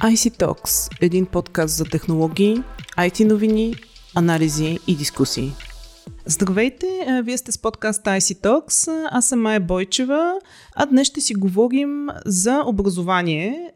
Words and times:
IC 0.00 0.38
Talks– 0.38 0.90
един 1.00 1.26
подкаст 1.26 1.76
за 1.76 1.84
технологии, 1.84 2.62
IT 2.98 3.24
новини, 3.24 3.74
анализи 4.14 4.78
и 4.86 4.96
дискусии. 4.96 5.52
Здравейте, 6.26 6.86
вие 7.24 7.38
сте 7.38 7.52
с 7.52 7.58
подкаст 7.58 8.04
IC 8.04 8.42
Talks, 8.42 9.08
аз 9.10 9.28
съм 9.28 9.40
Майя 9.40 9.60
Бойчева, 9.60 10.40
а 10.76 10.86
днес 10.86 11.06
ще 11.06 11.20
си 11.20 11.34
говорим 11.34 12.08
за 12.26 12.62
образование. 12.66 13.72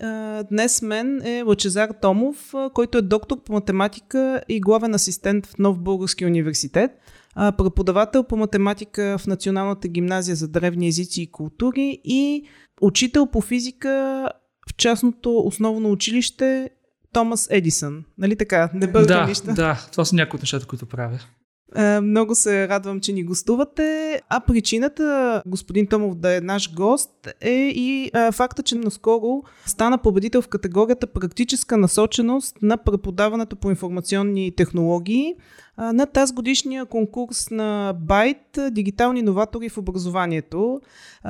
Днес 0.50 0.82
мен 0.82 1.22
е 1.24 1.42
Лачезар 1.42 1.90
Томов, 2.02 2.54
който 2.74 2.98
е 2.98 3.02
доктор 3.02 3.42
по 3.42 3.52
математика 3.52 4.42
и 4.48 4.60
главен 4.60 4.94
асистент 4.94 5.46
в 5.46 5.58
Нов 5.58 5.78
Български 5.78 6.26
университет, 6.26 6.90
преподавател 7.34 8.24
по 8.24 8.36
математика 8.36 9.16
в 9.18 9.26
Националната 9.26 9.88
гимназия 9.88 10.36
за 10.36 10.48
древни 10.48 10.88
езици 10.88 11.22
и 11.22 11.30
култури 11.30 12.00
и 12.04 12.44
учител 12.80 13.26
по 13.26 13.40
физика 13.40 14.28
в 14.70 14.76
частното 14.76 15.38
основно 15.38 15.90
училище 15.90 16.70
Томас 17.12 17.48
Едисън. 17.50 18.04
Нали 18.18 18.36
така? 18.36 18.70
Не 18.74 18.86
бъркам 18.86 19.16
да, 19.16 19.26
нищо. 19.26 19.54
Да, 19.54 19.86
това 19.92 20.04
са 20.04 20.16
някои 20.16 20.36
от 20.36 20.42
нещата, 20.42 20.66
които 20.66 20.86
правя. 20.86 21.18
Много 22.02 22.34
се 22.34 22.68
радвам, 22.68 23.00
че 23.00 23.12
ни 23.12 23.24
гостувате. 23.24 24.20
А 24.28 24.40
причината, 24.40 25.42
господин 25.46 25.86
Томов, 25.86 26.14
да 26.14 26.36
е 26.36 26.40
наш 26.40 26.74
гост 26.74 27.10
е 27.40 27.72
и 27.74 28.10
а, 28.12 28.32
факта, 28.32 28.62
че 28.62 28.74
наскоро 28.74 29.42
стана 29.66 29.98
победител 29.98 30.42
в 30.42 30.48
категорията 30.48 31.06
практическа 31.06 31.76
насоченост 31.76 32.56
на 32.62 32.76
преподаването 32.76 33.56
по 33.56 33.70
информационни 33.70 34.56
технологии 34.56 35.34
а, 35.76 35.92
на 35.92 36.06
тази 36.06 36.34
годишния 36.34 36.86
конкурс 36.86 37.50
на 37.50 37.94
Байт 38.00 38.58
Дигитални 38.70 39.22
новатори 39.22 39.68
в 39.68 39.78
образованието. 39.78 40.80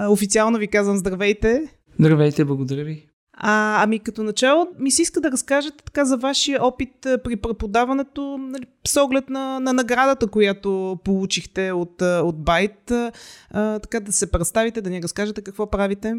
Официално 0.08 0.58
ви 0.58 0.68
казвам 0.68 0.96
здравейте. 0.96 1.62
Здравейте, 1.98 2.44
благодаря 2.44 2.84
ви. 2.84 3.06
А, 3.36 3.82
ами 3.82 3.98
като 3.98 4.22
начало 4.22 4.68
ми 4.78 4.90
се 4.90 5.02
иска 5.02 5.20
да 5.20 5.30
разкажете 5.30 5.84
така 5.84 6.04
за 6.04 6.16
вашия 6.16 6.64
опит 6.64 6.90
при 7.02 7.36
преподаването 7.36 8.38
нали, 8.38 8.66
с 8.86 9.02
оглед 9.02 9.30
на, 9.30 9.60
на 9.60 9.72
наградата, 9.72 10.26
която 10.26 10.98
получихте 11.04 11.72
от, 11.72 12.02
от 12.02 12.44
Байт. 12.44 12.90
А, 12.90 13.78
така 13.78 14.00
да 14.00 14.12
се 14.12 14.30
представите, 14.30 14.80
да 14.80 14.90
ни 14.90 15.02
разкажете 15.02 15.42
какво 15.42 15.70
правите. 15.70 16.14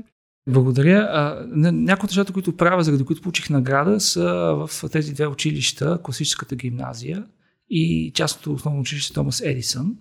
Благодаря. 0.48 1.36
Някои 1.56 2.06
от 2.06 2.12
нещата, 2.12 2.34
които 2.34 2.58
правя, 2.58 2.84
заради 2.84 3.06
които 3.06 3.22
получих 3.22 3.50
награда, 3.50 4.00
са 4.00 4.24
в 4.68 4.70
тези 4.92 5.14
две 5.14 5.28
училища, 5.28 6.00
класическата 6.04 6.56
гимназия 6.56 7.26
и 7.70 8.12
частното 8.16 8.54
основно 8.54 8.82
училище 8.82 9.14
Томас 9.14 9.42
Едисън. 9.42 9.96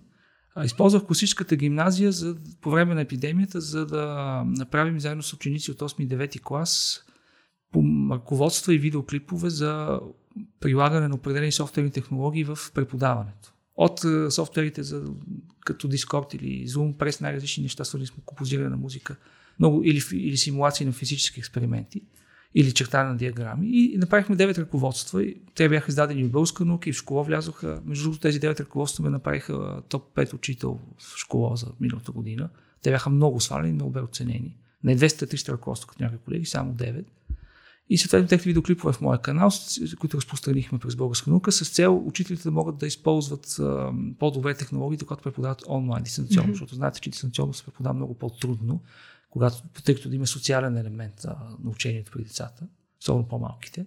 Използвах 0.63 1.03
класическата 1.03 1.55
гимназия 1.55 2.11
за, 2.11 2.35
по 2.61 2.69
време 2.71 2.95
на 2.95 3.01
епидемията, 3.01 3.61
за 3.61 3.85
да 3.85 4.43
направим 4.45 4.99
заедно 4.99 5.23
с 5.23 5.33
ученици 5.33 5.71
от 5.71 5.79
8 5.79 6.01
и 6.01 6.09
9 6.09 6.41
клас 6.41 7.04
ръководства 8.11 8.73
и 8.73 8.77
видеоклипове 8.77 9.49
за 9.49 9.99
прилагане 10.59 11.07
на 11.07 11.15
определени 11.15 11.51
софтуерни 11.51 11.91
технологии 11.91 12.43
в 12.43 12.57
преподаването. 12.73 13.53
От 13.75 13.99
софтуерите 14.29 14.83
за, 14.83 15.03
като 15.65 15.87
Discord 15.87 16.35
или 16.35 16.67
Zoom, 16.67 16.97
през 16.97 17.21
най-различни 17.21 17.63
неща, 17.63 17.83
свързани 17.83 18.07
с 18.07 18.11
композиране 18.25 18.69
на 18.69 18.77
музика, 18.77 19.15
много, 19.59 19.83
или, 19.83 20.01
или 20.13 20.37
симулации 20.37 20.85
на 20.85 20.91
физически 20.91 21.39
експерименти 21.39 22.01
или 22.55 22.71
чертане 22.71 23.09
на 23.09 23.17
диаграми. 23.17 23.67
И 23.67 23.97
направихме 23.97 24.37
9 24.37 24.57
ръководства. 24.57 25.25
Те 25.55 25.69
бяха 25.69 25.91
издадени 25.91 26.23
от 26.23 26.31
българска 26.31 26.65
наука 26.65 26.89
и 26.89 26.93
в 26.93 26.95
школа 26.95 27.23
влязоха. 27.23 27.81
Между 27.85 28.03
другото, 28.03 28.21
тези 28.21 28.39
9 28.39 28.59
ръководства 28.59 29.03
ме 29.03 29.09
направиха 29.09 29.81
топ 29.89 30.15
5 30.15 30.33
учител 30.33 30.79
в 30.99 31.17
школа 31.17 31.55
за 31.55 31.67
миналата 31.79 32.11
година. 32.11 32.49
Те 32.81 32.91
бяха 32.91 33.09
много 33.09 33.41
свалени, 33.41 33.73
много 33.73 33.91
бе 33.91 34.01
оценени. 34.01 34.55
Не 34.83 34.97
200-300 34.97 35.49
ръководства, 35.49 35.89
като 35.89 36.03
някои 36.03 36.19
колеги, 36.19 36.45
само 36.45 36.73
9. 36.73 37.05
И 37.89 37.97
съответно 37.97 38.27
техните 38.27 38.49
видеоклипове 38.49 38.93
в 38.93 39.01
моя 39.01 39.21
канал, 39.21 39.51
които 39.99 40.17
разпространихме 40.17 40.79
през 40.79 40.95
българска 40.95 41.29
наука, 41.29 41.51
с 41.51 41.69
цел 41.69 42.03
учителите 42.05 42.43
да 42.43 42.51
могат 42.51 42.77
да 42.77 42.87
използват 42.87 43.59
по-добре 44.19 44.55
технологиите, 44.55 45.05
когато 45.05 45.23
преподават 45.23 45.63
онлайн, 45.67 46.03
дистанционно, 46.03 46.47
mm-hmm. 46.47 46.51
защото 46.51 46.75
знаете, 46.75 46.99
че 46.99 47.09
дистанционно 47.09 47.53
се 47.53 47.63
преподава 47.63 47.93
много 47.93 48.13
по-трудно 48.13 48.81
когато, 49.35 49.63
тъй 49.83 49.95
като 49.95 50.09
да 50.09 50.15
има 50.15 50.27
социален 50.27 50.77
елемент 50.77 51.25
а, 51.25 51.35
на 51.63 51.69
учението 51.69 52.11
при 52.11 52.23
децата, 52.23 52.67
особено 53.01 53.27
по-малките, 53.27 53.85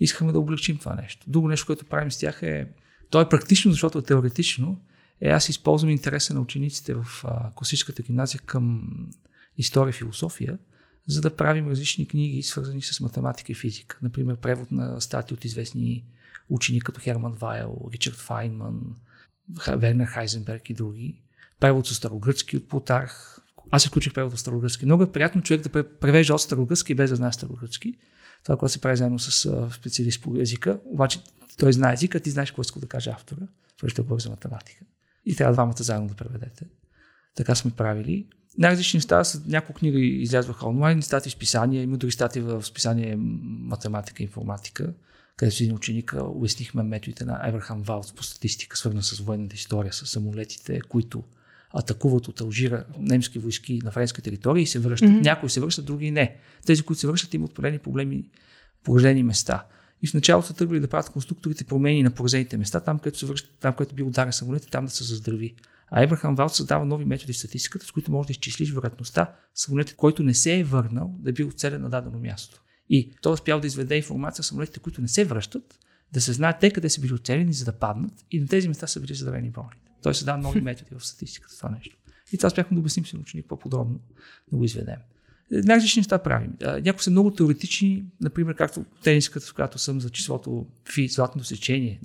искаме 0.00 0.32
да 0.32 0.38
облегчим 0.38 0.78
това 0.78 0.94
нещо. 0.94 1.30
Друго 1.30 1.48
нещо, 1.48 1.66
което 1.66 1.84
правим 1.84 2.12
с 2.12 2.18
тях 2.18 2.42
е, 2.42 2.68
то 3.10 3.20
е 3.20 3.28
практично, 3.28 3.70
защото 3.72 3.98
е 3.98 4.02
теоретично, 4.02 4.80
е 5.20 5.28
аз 5.28 5.48
използвам 5.48 5.90
интереса 5.90 6.34
на 6.34 6.40
учениците 6.40 6.94
в 6.94 7.06
а, 7.24 7.50
класическата 7.54 8.02
гимназия 8.02 8.40
към 8.40 8.88
история 9.58 9.90
и 9.90 9.92
философия, 9.94 10.58
за 11.06 11.20
да 11.20 11.36
правим 11.36 11.68
различни 11.68 12.08
книги, 12.08 12.42
свързани 12.42 12.82
с 12.82 13.00
математика 13.00 13.52
и 13.52 13.54
физика. 13.54 13.98
Например, 14.02 14.36
превод 14.36 14.72
на 14.72 15.00
статии 15.00 15.34
от 15.34 15.44
известни 15.44 16.04
учени 16.48 16.80
като 16.80 17.00
Херман 17.00 17.32
Вайл, 17.32 17.90
Ричард 17.92 18.16
Файнман, 18.16 18.96
Вернер 19.76 20.06
Хайзенберг 20.06 20.70
и 20.70 20.74
други. 20.74 21.22
Превод 21.60 21.86
с 21.86 21.94
старогръцки 21.94 22.56
от 22.56 22.68
Плутарх, 22.68 23.42
аз 23.70 23.82
се 23.82 23.88
включих 23.88 24.14
превод 24.14 24.32
от 24.32 24.38
старогръцки. 24.38 24.84
Много 24.84 25.02
е 25.02 25.12
приятно 25.12 25.42
човек 25.42 25.62
да 25.62 25.98
превежда 25.98 26.34
от 26.34 26.40
старогръцки 26.40 26.94
без 26.94 27.10
да 27.10 27.16
знае 27.16 27.32
старогръцки. 27.32 27.98
Това, 28.44 28.56
което 28.56 28.72
се 28.72 28.80
прави 28.80 28.96
заедно 28.96 29.18
с 29.18 29.68
специалист 29.70 30.22
по 30.22 30.36
езика. 30.36 30.80
Обаче 30.84 31.20
той 31.58 31.72
знае 31.72 31.92
езика, 31.92 32.20
ти 32.20 32.30
знаеш 32.30 32.50
какво 32.50 32.62
иска 32.62 32.80
да 32.80 32.86
каже 32.86 33.10
автора. 33.10 33.46
Той 33.80 33.88
ще 33.88 34.02
говори 34.02 34.20
за 34.20 34.30
математика. 34.30 34.84
И 35.26 35.36
трябва 35.36 35.52
двамата 35.52 35.76
заедно 35.78 36.08
да 36.08 36.14
преведете. 36.14 36.66
Така 37.34 37.54
сме 37.54 37.70
правили. 37.70 38.28
Най-различни 38.58 38.96
неща 38.96 39.24
са 39.24 39.42
няколко 39.46 39.78
книги 39.78 39.98
излязоха 39.98 40.68
онлайн, 40.68 41.02
статии 41.02 41.30
в 41.30 41.32
списания, 41.32 41.82
има 41.82 41.96
други 41.96 42.12
статии 42.12 42.42
в 42.42 42.62
списание 42.62 43.16
математика 43.16 44.22
и 44.22 44.26
информатика, 44.26 44.92
където 45.36 45.56
с 45.56 45.60
един 45.60 45.74
ученик 45.74 46.14
обяснихме 46.18 46.82
методите 46.82 47.24
на 47.24 47.40
Еврахам 47.48 47.82
Валц 47.82 48.12
по 48.12 48.22
статистика, 48.22 48.76
свързана 48.76 49.02
с 49.02 49.20
военната 49.20 49.54
история, 49.54 49.92
с 49.92 50.06
самолетите, 50.06 50.80
които 50.80 51.24
атакуват 51.74 52.28
от 52.28 52.40
Алжира 52.40 52.84
немски 52.98 53.38
войски 53.38 53.80
на 53.84 53.90
френска 53.90 54.22
територия 54.22 54.62
и 54.62 54.66
се 54.66 54.78
връщат. 54.78 55.08
Mm-hmm. 55.08 55.24
Някои 55.24 55.50
се 55.50 55.60
връщат, 55.60 55.84
други 55.84 56.10
не. 56.10 56.36
Тези, 56.66 56.82
които 56.82 57.00
се 57.00 57.06
връщат, 57.06 57.34
имат 57.34 57.50
определени 57.50 57.78
проблеми, 57.78 58.24
поражени 58.84 59.22
места. 59.22 59.66
И 60.02 60.06
в 60.06 60.14
началото 60.14 60.48
са 60.48 60.54
тръгвали 60.54 60.80
да 60.80 60.88
правят 60.88 61.10
конструкторите 61.10 61.64
промени 61.64 62.02
на 62.02 62.10
поразените 62.10 62.56
места, 62.56 62.80
там 62.80 62.98
където 62.98 63.18
се 63.18 63.26
връщат, 63.26 63.50
там 63.60 63.74
където 63.74 63.94
бил 63.94 64.06
ударен 64.06 64.32
самолет, 64.32 64.68
там 64.70 64.84
да 64.84 64.90
се 64.90 65.04
заздрави. 65.04 65.54
А 65.94 66.02
Ебрахам 66.02 66.34
Валт 66.34 66.54
създава 66.54 66.84
нови 66.84 67.04
методи 67.04 67.32
в 67.32 67.36
статистиката, 67.36 67.86
с 67.86 67.92
които 67.92 68.12
може 68.12 68.26
да 68.26 68.30
изчислиш 68.30 68.72
вероятността 68.72 69.34
самолетът, 69.54 69.96
който 69.96 70.22
не 70.22 70.34
се 70.34 70.58
е 70.58 70.64
върнал, 70.64 71.14
да 71.18 71.30
е 71.30 71.32
бил 71.32 71.50
целен 71.50 71.82
на 71.82 71.90
дадено 71.90 72.18
място. 72.18 72.62
И 72.90 73.12
той 73.22 73.32
успял 73.32 73.60
да 73.60 73.66
изведе 73.66 73.96
информация 73.96 74.42
за 74.42 74.48
самолетите, 74.48 74.80
които 74.80 75.00
не 75.00 75.08
се 75.08 75.24
връщат, 75.24 75.78
да 76.12 76.20
се 76.20 76.32
знаят 76.32 76.56
те 76.60 76.70
къде 76.70 76.90
са 76.90 77.00
били 77.00 77.14
оцелени, 77.14 77.52
за 77.52 77.64
да 77.64 77.72
паднат 77.72 78.12
и 78.30 78.40
на 78.40 78.46
тези 78.46 78.68
места 78.68 78.86
са 78.86 79.00
били 79.00 79.14
задавени 79.14 79.50
болните. 79.50 79.90
Той 80.02 80.14
се 80.14 80.24
дава 80.24 80.38
нови 80.38 80.60
методи 80.70 80.90
в 80.98 81.06
статистиката, 81.06 81.56
това 81.56 81.70
нещо. 81.70 81.96
И 82.32 82.36
това 82.36 82.46
успяхме 82.46 82.74
да 82.74 82.80
обясним 82.80 83.06
си 83.06 83.16
на 83.16 83.22
ученик 83.22 83.46
по-подробно, 83.48 84.00
да 84.50 84.56
го 84.56 84.64
изведем. 84.64 84.98
Най-различни 85.50 86.00
неща 86.00 86.18
правим. 86.18 86.52
Някои 86.60 87.02
са 87.02 87.10
много 87.10 87.30
теоретични, 87.30 88.04
например, 88.20 88.54
както 88.54 88.84
тениската, 89.02 89.46
в 89.46 89.54
която 89.54 89.78
съм 89.78 90.00
за 90.00 90.10
числото 90.10 90.66
фи, 90.92 91.08
златното 91.08 91.46
сечение. 91.46 92.00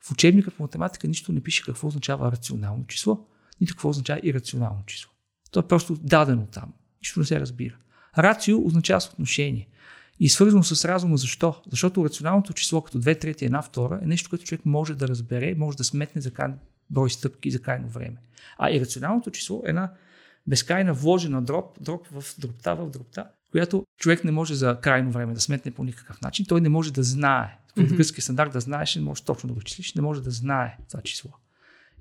В 0.00 0.10
учебника 0.10 0.50
по 0.50 0.62
математика 0.62 1.08
нищо 1.08 1.32
не 1.32 1.40
пише 1.40 1.64
какво 1.64 1.88
означава 1.88 2.32
рационално 2.32 2.86
число, 2.86 3.26
нито 3.60 3.74
какво 3.74 3.88
означава 3.88 4.20
ирационално 4.22 4.84
число. 4.86 5.12
То 5.50 5.60
е 5.60 5.68
просто 5.68 5.94
дадено 5.94 6.46
там. 6.46 6.72
Нищо 7.00 7.20
не 7.20 7.26
се 7.26 7.40
разбира. 7.40 7.76
Рацио 8.18 8.66
означава 8.66 9.00
съотношение. 9.00 9.68
И 10.20 10.28
свързано 10.28 10.62
с 10.62 10.84
разума, 10.84 11.16
защо? 11.16 11.62
Защото 11.70 12.04
рационалното 12.04 12.52
число, 12.52 12.82
като 12.82 12.98
2 12.98 13.20
трети, 13.20 13.50
1 13.50 13.62
втора, 13.62 14.00
е 14.02 14.06
нещо, 14.06 14.30
което 14.30 14.44
човек 14.44 14.60
може 14.64 14.94
да 14.94 15.08
разбере, 15.08 15.54
може 15.54 15.76
да 15.76 15.84
сметне 15.84 16.20
за 16.20 16.32
брой 16.90 17.10
стъпки 17.10 17.50
за 17.50 17.62
крайно 17.62 17.88
време. 17.88 18.16
А 18.58 18.70
ирационалното 18.70 19.30
число 19.30 19.62
е 19.66 19.68
една 19.68 19.92
безкрайна 20.46 20.94
вложена 20.94 21.42
дроп, 21.42 21.76
дроп 21.80 22.06
в 22.06 22.24
дропта 22.38 22.74
в 22.74 22.90
дропта, 22.90 23.26
която 23.52 23.86
човек 23.98 24.24
не 24.24 24.30
може 24.30 24.54
за 24.54 24.78
крайно 24.82 25.10
време 25.10 25.34
да 25.34 25.40
сметне 25.40 25.70
по 25.70 25.84
никакъв 25.84 26.20
начин. 26.20 26.46
Той 26.46 26.60
не 26.60 26.68
може 26.68 26.92
да 26.92 27.02
знае. 27.02 27.58
В 27.76 27.80
mm-hmm. 27.80 27.96
гръцкия 27.96 28.22
стандарт 28.22 28.52
да 28.52 28.60
знаеш, 28.60 28.96
не 28.96 29.02
може 29.02 29.22
точно 29.22 29.48
да 29.48 29.54
го 29.54 29.62
числиш, 29.62 29.94
не 29.94 30.02
може 30.02 30.22
да 30.22 30.30
знае 30.30 30.78
това 30.90 31.02
число. 31.02 31.30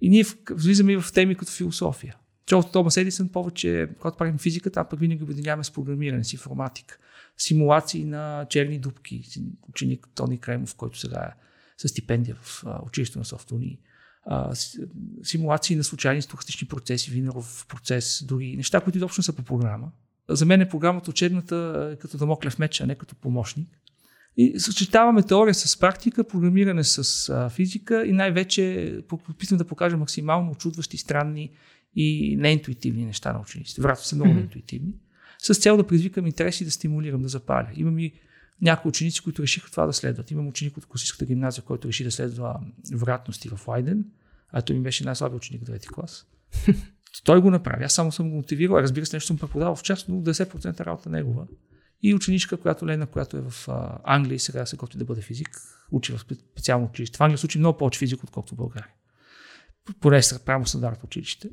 И 0.02 0.10
ние 0.10 0.26
влизаме 0.52 1.02
в 1.02 1.14
теми 1.14 1.36
като 1.36 1.52
философия. 1.52 2.16
Чолто 2.46 2.72
Томас 2.72 2.98
Едисън 2.98 3.30
повече, 3.30 3.90
когато 4.00 4.18
правим 4.18 4.38
физика, 4.38 4.72
там 4.72 4.88
пък 4.90 5.00
винаги 5.00 5.24
обединяваме 5.24 5.64
с 5.64 5.72
програмиране, 5.72 6.24
с 6.24 6.34
информатика, 6.34 6.98
симулации 7.38 8.06
на 8.06 8.46
черни 8.50 8.80
дубки. 8.80 9.24
Ученик 9.70 10.08
Тони 10.16 10.38
Кремов, 10.38 10.76
който 10.76 11.00
сега 11.00 11.20
е 11.20 11.34
със 11.78 11.92
стипендия 11.92 12.36
в 12.36 12.64
училището 12.86 13.20
на 13.20 13.26
Софтуни 13.26 13.80
симулации 15.24 15.76
на 15.76 15.84
случайни 15.84 16.22
стохастични 16.22 16.68
процеси, 16.68 17.12
Винеров 17.12 17.66
процес, 17.68 18.24
други 18.28 18.58
неща, 18.58 18.82
които 18.82 18.98
изобщо 18.98 19.24
са 19.24 19.34
по 19.34 19.44
програма. 19.44 19.92
За 20.36 20.46
мен 20.46 20.62
е 20.62 20.70
програмата 20.70 21.12
учебната 21.12 21.98
като 22.00 22.18
дамоклев 22.18 22.60
меч, 22.60 22.82
а 22.82 22.86
не 22.86 22.96
като 22.96 23.16
помощник. 23.16 23.70
И 24.38 24.60
съчетаваме 24.60 25.24
теория 25.24 25.54
с 25.54 25.80
практика, 25.80 26.24
програмиране 26.24 26.84
с 26.84 27.30
а, 27.30 27.50
физика 27.50 28.06
и 28.06 28.12
най-вече 28.12 28.96
опитваме 29.12 29.58
да 29.58 29.68
покажем 29.68 30.00
максимално 30.00 30.52
очудващи, 30.52 30.98
странни 30.98 31.50
и 31.96 32.36
неинтуитивни 32.40 33.06
неща 33.06 33.34
на 33.34 33.40
учениците. 33.40 33.82
Вероятно 33.82 34.06
са 34.06 34.16
много 34.16 34.32
mm-hmm. 34.32 34.36
неинтуитивни. 34.36 34.94
С 35.40 35.54
цел 35.54 35.78
да 35.78 35.88
предизвикам 35.88 36.26
интерес 36.26 36.62
и 36.62 36.66
да 36.66 36.72
стимулирам, 36.72 37.22
да 37.22 37.28
запаля. 37.28 37.68
Имам 37.76 38.00
и 38.00 38.14
някои 38.62 38.90
ученици, 38.90 39.22
които 39.22 39.42
решиха 39.42 39.72
това 39.72 39.86
да 39.86 39.94
следват. 39.94 40.32
Имам 40.32 40.48
ученик 40.48 40.78
от 40.78 40.86
класическата 40.86 41.26
гимназия, 41.26 41.64
който 41.64 41.88
реши 41.88 42.04
да 42.04 42.12
следва 42.12 42.60
вероятности 42.94 43.50
в 43.50 43.68
Лайден, 43.68 44.06
а 44.52 44.62
той 44.62 44.76
ми 44.76 44.82
беше 44.82 45.04
най-слабият 45.04 45.44
ученик 45.44 45.62
в 45.62 45.72
9 45.72 45.88
клас. 45.88 46.26
той 47.24 47.42
го 47.42 47.52
направи. 47.52 47.84
Аз 47.84 47.94
само 47.94 48.12
съм 48.12 48.30
го 48.30 48.36
мотивирал. 48.36 48.76
Разбира 48.76 49.06
се, 49.06 49.16
нещо 49.16 49.28
съм 49.28 49.38
преподавал 49.38 49.76
в 49.76 49.84
част, 49.84 50.10
но 50.10 50.16
10% 50.16 50.80
работа 50.80 51.10
негова. 51.10 51.48
И 52.04 52.16
ученичка, 52.16 52.58
която 52.58 52.88
Лена, 52.88 53.08
която 53.08 53.38
е 53.38 53.42
в 53.50 53.68
Англия 54.04 54.36
и 54.36 54.40
сега 54.40 54.66
се 54.66 54.78
готви 54.78 55.00
да 55.00 55.06
бъде 55.06 55.22
физик, 55.22 55.50
учи 55.92 56.14
в 56.14 56.20
специално 56.20 56.86
училище. 56.86 57.18
В 57.18 57.22
Англия 57.22 57.38
се 57.38 57.46
учи 57.46 57.60
много 57.60 57.78
повече 57.78 58.00
физик, 58.00 58.24
отколкото 58.24 58.54
в 58.54 58.58
България. 58.58 58.94
Поне 60.00 60.22
правилно 60.46 60.68
стандарт 60.68 61.04
училище. 61.04 61.50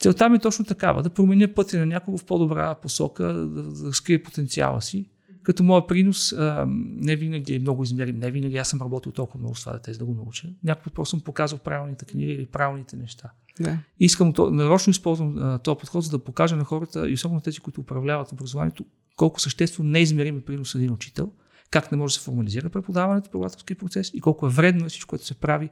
Целта 0.00 0.28
ми 0.28 0.36
е 0.36 0.40
точно 0.40 0.64
такава, 0.64 1.02
да 1.02 1.10
променя 1.10 1.48
пътя 1.54 1.78
на 1.78 1.86
някого 1.86 2.18
в 2.18 2.26
по-добра 2.26 2.74
посока, 2.74 3.24
да, 3.24 3.46
да 3.46 3.88
разкрие 3.88 4.22
потенциала 4.22 4.82
си. 4.82 5.10
Като 5.42 5.62
моят 5.62 5.88
принос 5.88 6.34
не 6.66 7.16
винаги 7.16 7.54
е 7.54 7.58
много 7.58 7.82
измерим, 7.82 8.18
не 8.18 8.30
винаги 8.30 8.56
аз 8.56 8.68
съм 8.68 8.80
работил 8.82 9.12
толкова 9.12 9.40
много 9.40 9.54
с 9.54 9.60
това 9.60 9.72
дете, 9.72 9.92
за 9.92 9.98
да 9.98 10.04
го 10.04 10.14
науча. 10.14 10.48
Някой 10.64 10.92
просто 10.92 11.10
съм 11.10 11.20
показал 11.20 11.58
правилните 11.58 12.04
книги 12.04 12.32
или 12.32 12.46
правилните 12.46 12.96
неща. 12.96 13.30
Да. 13.60 13.78
Искам 14.00 14.32
то, 14.32 14.50
нарочно 14.50 14.90
използвам 14.90 15.58
този 15.64 15.78
подход, 15.78 16.04
за 16.04 16.10
да 16.10 16.18
покажа 16.18 16.56
на 16.56 16.64
хората, 16.64 17.10
и 17.10 17.14
особено 17.14 17.40
тези, 17.40 17.60
които 17.60 17.80
управляват 17.80 18.32
образованието, 18.32 18.84
колко 19.16 19.40
съществено 19.40 19.90
неизмерим 19.90 20.38
е 20.38 20.40
принос 20.40 20.74
един 20.74 20.92
учител, 20.92 21.32
как 21.70 21.92
не 21.92 21.98
може 21.98 22.14
да 22.14 22.18
се 22.18 22.24
формализира 22.24 22.70
преподаването, 22.70 23.24
преподавателския 23.24 23.76
процес 23.76 24.10
и 24.14 24.20
колко 24.20 24.46
е 24.46 24.50
вредно 24.50 24.86
е 24.86 24.88
всичко, 24.88 25.08
което 25.08 25.26
се 25.26 25.34
прави 25.34 25.70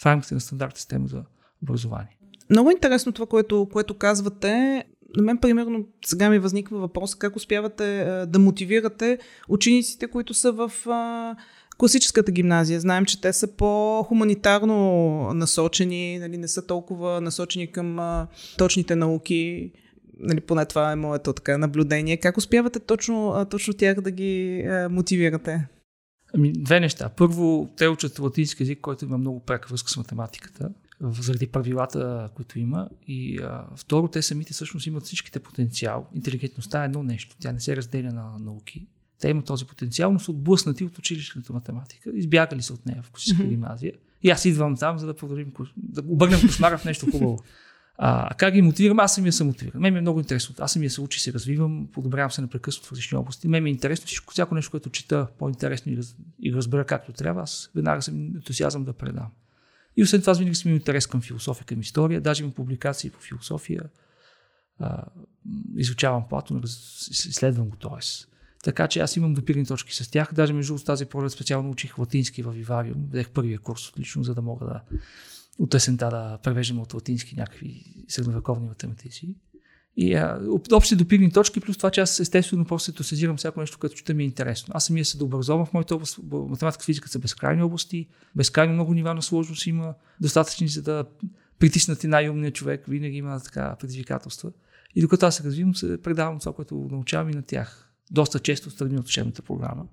в 0.00 0.06
рамките 0.06 0.34
на 0.34 0.40
стандартната 0.40 0.80
система 0.80 1.08
за 1.08 1.22
образование. 1.62 2.18
Много 2.50 2.70
интересно 2.70 3.12
това, 3.12 3.26
което, 3.26 3.68
което 3.72 3.94
казвате. 3.94 4.84
На 5.16 5.22
мен, 5.22 5.38
примерно, 5.38 5.86
сега 6.04 6.30
ми 6.30 6.38
възниква 6.38 6.78
въпрос 6.78 7.14
как 7.14 7.36
успявате 7.36 8.00
а, 8.00 8.26
да 8.26 8.38
мотивирате 8.38 9.18
учениците, 9.48 10.06
които 10.06 10.34
са 10.34 10.52
в 10.52 10.72
а, 10.86 11.36
класическата 11.78 12.32
гимназия. 12.32 12.80
Знаем, 12.80 13.04
че 13.04 13.20
те 13.20 13.32
са 13.32 13.56
по-хуманитарно 13.56 15.34
насочени, 15.34 16.18
нали, 16.18 16.36
не 16.36 16.48
са 16.48 16.66
толкова 16.66 17.20
насочени 17.20 17.72
към 17.72 17.98
а, 17.98 18.26
точните 18.58 18.96
науки. 18.96 19.72
Нали, 20.20 20.40
поне 20.40 20.66
това 20.66 20.92
е 20.92 20.96
моето 20.96 21.32
така 21.32 21.58
наблюдение. 21.58 22.16
Как 22.16 22.36
успявате 22.36 22.80
точно, 22.80 23.30
а, 23.30 23.44
точно 23.44 23.74
тях 23.74 24.00
да 24.00 24.10
ги 24.10 24.60
а, 24.60 24.88
мотивирате? 24.88 25.68
Ами, 26.34 26.52
две 26.52 26.80
неща. 26.80 27.08
Първо, 27.16 27.70
те 27.76 27.88
учат 27.88 28.18
латински 28.18 28.62
язик, 28.62 28.80
който 28.80 29.04
има 29.04 29.18
много 29.18 29.40
пряка 29.40 29.68
връзка 29.68 29.90
с 29.90 29.96
математиката 29.96 30.70
заради 31.00 31.46
правилата, 31.46 32.30
които 32.34 32.58
има. 32.58 32.88
И 33.06 33.38
а, 33.42 33.64
второ, 33.76 34.08
те 34.08 34.22
самите 34.22 34.52
всъщност 34.52 34.86
имат 34.86 35.04
всичките 35.04 35.40
потенциал. 35.40 36.06
Интелигентността 36.14 36.82
е 36.82 36.84
едно 36.84 37.02
нещо. 37.02 37.36
Тя 37.40 37.52
не 37.52 37.60
се 37.60 37.76
разделя 37.76 38.12
на 38.12 38.38
науки. 38.38 38.86
Те 39.20 39.28
имат 39.28 39.46
този 39.46 39.64
потенциал, 39.64 40.12
но 40.12 40.18
са 40.18 40.30
отблъснати 40.30 40.84
от 40.84 40.98
училищната 40.98 41.52
математика. 41.52 42.10
Избягали 42.14 42.62
са 42.62 42.72
от 42.72 42.86
нея 42.86 43.02
в 43.02 43.10
класическа 43.10 43.42
mm-hmm. 43.42 43.48
гимназия. 43.48 43.92
И 44.22 44.30
аз 44.30 44.44
идвам 44.44 44.76
там, 44.76 44.98
за 44.98 45.06
да 45.06 45.16
продължим, 45.16 45.52
да 45.76 46.02
обърнем 46.06 46.40
кошмара 46.40 46.78
в 46.78 46.84
нещо 46.84 47.10
хубаво. 47.10 47.38
А, 48.00 48.34
как 48.34 48.54
ги 48.54 48.62
мотивирам? 48.62 48.98
Аз 48.98 49.14
самия 49.14 49.32
се 49.32 49.44
мотивирам. 49.44 49.82
Мен 49.82 49.92
ми 49.92 49.98
е 49.98 50.02
много 50.02 50.20
интересно. 50.20 50.54
Аз 50.58 50.72
самия 50.72 50.90
се 50.90 51.00
учи, 51.00 51.20
се 51.20 51.32
развивам, 51.32 51.88
подобрявам 51.92 52.30
се 52.30 52.40
непрекъснато 52.40 52.88
в 52.88 52.92
различни 52.92 53.18
области. 53.18 53.48
Мен 53.48 53.62
ми 53.62 53.70
е 53.70 53.72
интересно 53.72 54.06
всичко, 54.06 54.32
всяко 54.32 54.54
нещо, 54.54 54.70
което 54.70 54.90
чета 54.90 55.26
по-интересно 55.38 55.92
и, 55.92 55.96
раз, 55.96 56.16
и 56.42 56.52
разбера 56.52 56.84
както 56.84 57.12
трябва. 57.12 57.42
Аз 57.42 57.70
веднага 57.74 58.02
съм 58.02 58.14
ентусиазъм 58.14 58.84
да 58.84 58.92
предам. 58.92 59.26
И 59.96 60.02
освен 60.02 60.20
това, 60.20 60.32
винаги 60.32 60.54
съм 60.54 60.70
имал 60.70 60.78
интерес 60.78 61.06
към 61.06 61.20
философия, 61.20 61.66
към 61.66 61.80
история. 61.80 62.20
Даже 62.20 62.42
имам 62.42 62.52
публикации 62.52 63.10
по 63.10 63.20
философия. 63.20 63.82
А, 64.78 65.04
изучавам 65.76 66.28
Платон, 66.28 66.62
изследвам 67.10 67.68
го, 67.68 67.76
т.е. 67.76 68.28
Така 68.64 68.88
че 68.88 69.00
аз 69.00 69.16
имам 69.16 69.34
допирни 69.34 69.66
точки 69.66 69.94
с 69.94 70.10
тях. 70.10 70.34
Даже 70.34 70.52
между 70.52 70.78
тази 70.78 71.06
пролет 71.06 71.32
специално 71.32 71.70
учих 71.70 71.98
латински 71.98 72.42
в 72.42 72.52
Вивариум. 72.52 73.06
Взех 73.10 73.30
първия 73.30 73.58
курс 73.58 73.88
отлично, 73.88 74.24
за 74.24 74.34
да 74.34 74.42
мога 74.42 74.66
да 74.66 74.80
от 75.58 75.74
есента 75.74 76.10
да 76.10 76.38
превеждам 76.42 76.78
от 76.78 76.94
латински 76.94 77.34
някакви 77.36 77.84
средновековни 78.08 78.68
математици. 78.68 79.36
И 79.96 80.14
а, 80.14 80.40
общи 80.72 80.96
допирни 80.96 81.32
точки, 81.32 81.60
плюс 81.60 81.76
това, 81.76 81.90
че 81.90 82.00
аз 82.00 82.20
естествено 82.20 82.64
после 82.64 82.92
сезирам 83.02 83.36
всяко 83.36 83.60
нещо, 83.60 83.78
което 83.78 83.94
чета 83.94 84.14
ми 84.14 84.22
е 84.22 84.26
интересно. 84.26 84.72
Аз 84.74 84.84
самия 84.84 85.04
се 85.04 85.18
дообразовам 85.18 85.66
в 85.66 85.72
моята 85.72 85.94
област. 85.94 86.18
Математика, 86.32 86.84
физика 86.84 87.08
са 87.08 87.18
безкрайни 87.18 87.62
области, 87.62 88.08
безкрайно 88.36 88.72
много 88.72 88.94
нива 88.94 89.14
на 89.14 89.22
сложност 89.22 89.66
има, 89.66 89.94
достатъчни 90.20 90.68
за 90.68 90.82
да 90.82 91.04
притиснат 91.58 92.04
и 92.04 92.06
най-умният 92.06 92.54
човек, 92.54 92.84
винаги 92.88 93.16
има 93.16 93.40
така 93.40 93.76
предизвикателства. 93.80 94.52
И 94.94 95.00
докато 95.00 95.26
аз 95.26 95.36
се 95.36 95.44
развивам, 95.44 95.74
се 95.74 96.02
предавам 96.02 96.38
това, 96.38 96.52
което 96.52 96.88
научавам 96.90 97.30
и 97.30 97.34
на 97.34 97.42
тях. 97.42 97.87
Доста 98.10 98.40
често 98.40 98.70
страни 98.70 98.98
от 98.98 99.06
учебната 99.06 99.42
програма. 99.42 99.86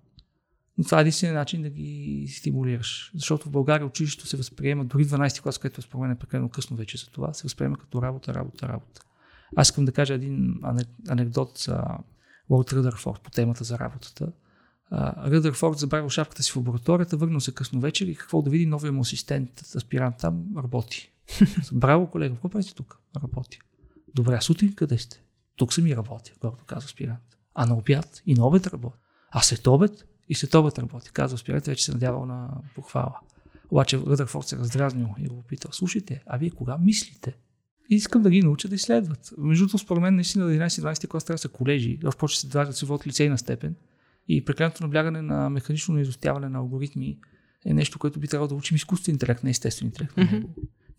Но 0.78 0.84
това 0.84 0.98
е 0.98 1.02
единствения 1.02 1.36
начин 1.36 1.62
да 1.62 1.70
ги 1.70 2.28
стимулираш. 2.30 3.12
Защото 3.14 3.48
в 3.50 3.52
България 3.52 3.88
училището 3.88 4.28
се 4.28 4.38
възприема, 4.38 4.86
дори 4.86 5.06
12 5.06 5.42
клас, 5.42 5.58
което 5.58 5.82
според 5.82 6.02
мен 6.02 6.12
е 6.12 6.20
прекалено 6.20 6.50
късно 6.50 6.78
вече 6.78 6.98
за 6.98 7.10
това, 7.12 7.34
се 7.34 7.44
възприема 7.44 7.78
като 7.78 8.02
работа, 8.02 8.34
работа, 8.34 8.68
работа. 8.68 9.02
Аз 9.56 9.68
искам 9.68 9.86
да 9.86 9.92
кажа 9.92 10.14
един 10.14 10.56
анекдот 11.10 11.58
за 11.58 11.84
Уолт 12.50 12.74
Ръдърфорд 12.74 13.22
по 13.22 13.32
темата 13.32 13.64
за 13.64 13.80
работата. 13.80 14.32
Ръдърфорд 15.18 15.78
забравил 15.78 16.10
шапката 16.10 16.44
си 16.44 16.52
в 16.52 16.56
лабораторията, 16.56 17.18
върнал 17.18 17.40
се 17.40 17.54
късно 17.54 17.80
вечер 17.80 18.08
и 18.08 18.16
какво 18.16 18.42
да 18.42 18.50
види 18.50 18.66
новия 18.66 18.92
му 18.92 19.02
асистент, 19.02 19.62
аспирант 19.76 20.16
там, 20.18 20.46
работи. 20.58 21.12
Браво, 21.74 22.12
колега, 22.12 22.36
какво 22.36 22.50
правите 22.50 22.76
тук? 22.76 23.00
Работи. 23.24 23.60
Добре, 24.16 24.42
сутрин 24.42 24.76
къде 24.76 24.98
сте? 24.98 25.22
Тук 25.56 25.74
съм 25.74 25.88
и 25.88 25.96
работя, 25.96 26.32
когато 26.40 26.66
казва 26.66 26.86
аспирант. 26.86 27.35
А 27.56 27.66
на 27.66 27.78
обяд 27.78 28.22
и 28.26 28.34
на 28.34 28.48
обед 28.48 28.68
работя. 28.68 28.98
А 29.32 29.42
след 29.42 29.68
обед 29.68 30.06
и 30.30 30.36
след 30.36 30.56
обед 30.56 30.80
работи. 30.80 31.10
Казва 31.14 31.36
аспирант, 31.36 31.66
вече 31.66 31.86
се 31.86 31.92
надявал 31.92 32.26
на 32.26 32.50
похвала. 32.76 33.20
Обаче 33.72 33.98
Ръдърфорд 33.98 34.48
се 34.48 34.58
раздразнил 34.58 35.08
и 35.20 35.28
го 35.28 35.36
попитал, 35.36 35.72
слушайте, 35.72 36.24
а 36.26 36.38
вие 36.38 36.50
кога 36.50 36.78
мислите? 36.78 37.38
И 37.90 37.96
искам 37.96 38.22
да 38.22 38.30
ги 38.30 38.42
науча 38.42 38.68
да 38.68 38.76
изследват. 38.76 39.34
Между 39.38 39.66
другото, 39.66 39.78
според 39.78 40.02
мен, 40.02 40.16
наистина 40.16 40.46
11-12 40.46 41.08
клас 41.08 41.24
трябва 41.24 41.36
да 41.36 41.42
са 41.42 41.50
колежи, 41.50 42.00
в 42.04 42.14
почти 42.18 42.40
се 42.40 42.48
да 42.48 42.74
се 42.74 42.86
водят 42.86 43.08
лицейна 43.08 43.38
степен. 43.38 43.76
И 44.28 44.46
прекаленото 44.46 44.84
наблягане 44.84 45.22
на 45.22 45.50
механично 45.50 46.00
изостяване 46.00 46.50
на 46.50 46.60
алгоритми 46.60 47.18
е 47.66 47.74
нещо, 47.74 48.00
което 48.00 48.20
би 48.20 48.28
трябвало 48.28 48.48
да 48.48 48.56
учим 48.56 48.76
изкуствен 48.76 49.16
интелект, 49.16 49.44
не 49.44 49.50
естествен 49.50 49.88
интелект. 49.88 50.16
Mm-hmm. 50.16 50.46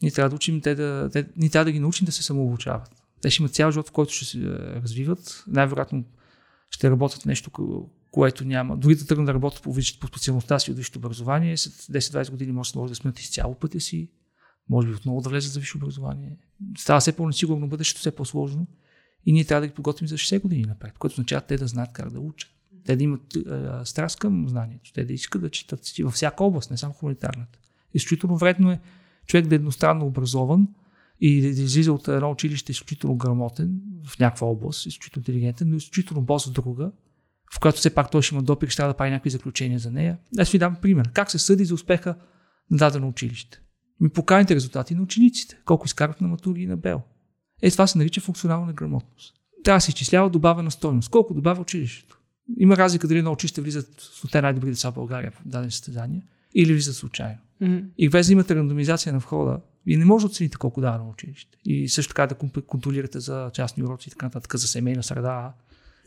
Ние 0.03 0.11
трябва 0.11 0.31
да 0.31 0.37
учим 0.37 0.61
те 0.61 0.75
да, 0.75 1.11
те, 1.13 1.27
ние 1.37 1.51
трябва 1.51 1.65
да 1.65 1.73
ги 1.73 1.81
научим 1.81 2.05
да 2.05 2.13
се 2.13 2.23
самообучават. 2.23 3.03
Те 3.23 3.31
ще 3.31 3.43
имат 3.43 3.55
цял 3.55 3.71
живот, 3.71 3.89
в 3.89 3.93
който 3.93 4.13
ще 4.13 4.25
се 4.25 4.39
е, 4.39 4.43
развиват. 4.83 5.45
Най-вероятно 5.47 6.05
ще 6.71 6.91
работят 6.91 7.27
нещо, 7.27 7.51
което 8.11 8.45
няма. 8.45 8.77
Дори 8.77 8.95
да 8.95 9.07
тръгнат 9.07 9.27
да 9.27 9.35
работят 9.35 9.63
по, 9.63 9.75
по 10.01 10.07
специалността 10.07 10.59
си 10.59 10.71
от 10.71 10.77
висшето 10.77 10.99
образование, 10.99 11.57
след 11.57 11.73
10-20 11.73 12.31
години 12.31 12.53
може 12.53 12.73
да, 12.73 12.81
да 12.81 12.95
сменят 12.95 13.19
изцяло 13.19 13.55
пътя 13.55 13.81
си 13.81 14.11
може 14.69 14.89
би 14.89 14.95
отново 14.95 15.21
да 15.21 15.29
влезе 15.29 15.49
за 15.49 15.61
висше 15.61 15.77
образование. 15.77 16.37
Става 16.79 17.01
все 17.01 17.17
по-несигурно, 17.17 17.69
бъдещето 17.69 18.01
все 18.01 18.11
по-сложно 18.11 18.67
и 19.27 19.33
ние 19.33 19.45
трябва 19.45 19.61
да 19.61 19.67
ги 19.67 19.75
подготвим 19.75 20.09
за 20.09 20.15
60 20.15 20.43
години 20.43 20.65
напред, 20.65 20.99
което 20.99 21.15
означава 21.15 21.41
те 21.41 21.57
да 21.57 21.67
знаят 21.67 21.93
как 21.93 22.13
да 22.13 22.21
учат. 22.21 22.51
Те 22.85 22.97
да 22.97 23.05
имат 23.05 23.37
а, 23.37 23.85
страст 23.85 24.19
към 24.19 24.49
знанието, 24.49 24.93
те 24.93 25.05
да 25.05 25.13
искат 25.13 25.41
да 25.41 25.51
четат 25.51 25.81
във 26.03 26.15
всяка 26.15 26.45
област, 26.45 26.71
не 26.71 26.77
само 26.77 26.95
хуманитарната. 26.95 27.59
Изключително 27.95 28.37
вредно 28.37 28.71
е 28.71 28.81
човек 29.27 29.47
да 29.47 29.55
е 29.55 29.57
едностранно 29.57 30.07
образован 30.07 30.69
и 31.21 31.41
да 31.41 31.49
излиза 31.49 31.93
от 31.93 32.09
едно 32.09 32.31
училище 32.31 32.73
изключително 32.73 33.17
грамотен 33.17 33.81
в 34.07 34.19
някаква 34.19 34.47
област, 34.47 34.87
изключително 34.87 35.21
интелигентен, 35.21 35.71
но 35.71 35.77
изключително 35.77 36.23
бос 36.23 36.47
в 36.47 36.53
друга, 36.53 36.91
в 37.55 37.61
която 37.61 37.79
все 37.79 37.95
пак 37.95 38.11
той 38.11 38.23
ще 38.23 38.35
има 38.35 38.43
допир, 38.43 38.69
ще 38.69 38.77
трябва 38.77 38.93
да 38.93 38.97
прави 38.97 39.11
някакви 39.11 39.31
заключения 39.31 39.79
за 39.79 39.91
нея. 39.91 40.19
Аз 40.39 40.51
ви 40.51 40.59
дам 40.59 40.77
пример. 40.83 41.11
Как 41.13 41.31
се 41.31 41.39
съди 41.39 41.65
за 41.65 41.75
успеха 41.75 42.15
на 42.71 42.77
дадено 42.77 43.09
училище? 43.09 43.61
ми 44.01 44.09
поканите 44.09 44.55
резултати 44.55 44.95
на 44.95 45.03
учениците, 45.03 45.59
колко 45.65 45.87
изкарват 45.87 46.21
на 46.21 46.29
матури 46.29 46.63
и 46.63 46.67
на 46.67 46.77
бел. 46.77 47.03
Е, 47.63 47.71
това 47.71 47.87
се 47.87 47.99
нарича 47.99 48.21
функционална 48.21 48.73
грамотност. 48.73 49.35
Трябва 49.65 49.77
да 49.77 49.81
се 49.81 49.91
изчислява 49.91 50.31
добавена 50.31 50.71
стойност. 50.71 51.09
Колко 51.11 51.35
добавя 51.35 51.63
училището? 51.63 52.21
Има 52.59 52.77
разлика 52.77 53.09
дали 53.09 53.23
на 53.23 53.31
училище 53.31 53.61
влизат 53.61 53.89
с 53.99 54.31
те 54.31 54.43
най-добри 54.43 54.71
деца 54.71 54.91
в 54.91 54.95
България 54.95 55.31
в 55.31 55.43
дадени 55.45 55.71
състезания 55.71 56.23
или 56.55 56.73
влизат 56.73 56.95
случайно. 56.95 57.39
Mm-hmm. 57.63 57.85
И 57.99 58.09
без 58.09 58.27
да 58.27 58.33
имате 58.33 58.55
рандомизация 58.55 59.13
на 59.13 59.19
входа, 59.19 59.61
вие 59.87 59.97
не 59.97 60.05
може 60.05 60.23
да 60.23 60.27
оцените 60.27 60.57
колко 60.57 60.81
дава 60.81 60.99
на 60.99 61.09
училище. 61.09 61.59
И 61.65 61.89
също 61.89 62.15
така 62.15 62.27
да 62.27 62.63
контролирате 62.63 63.21
за 63.21 63.51
частни 63.55 63.85
уроци 63.85 64.09
и 64.09 64.11
така 64.11 64.27
нататък, 64.27 64.57
за 64.57 64.69
семейна 64.69 65.03
среда. 65.03 65.53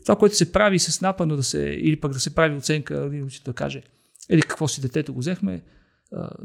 Това, 0.02 0.16
което 0.16 0.36
се 0.36 0.52
прави 0.52 0.78
с 0.78 1.00
напъна 1.00 1.36
да 1.36 1.42
се, 1.42 1.60
или 1.60 2.00
пък 2.00 2.12
да 2.12 2.20
се 2.20 2.34
прави 2.34 2.56
оценка, 2.56 3.10
или 3.12 3.40
да 3.44 3.52
каже, 3.52 3.82
или 4.30 4.42
какво 4.42 4.68
си 4.68 4.80
детето 4.80 5.14
го 5.14 5.20
взехме, 5.20 5.62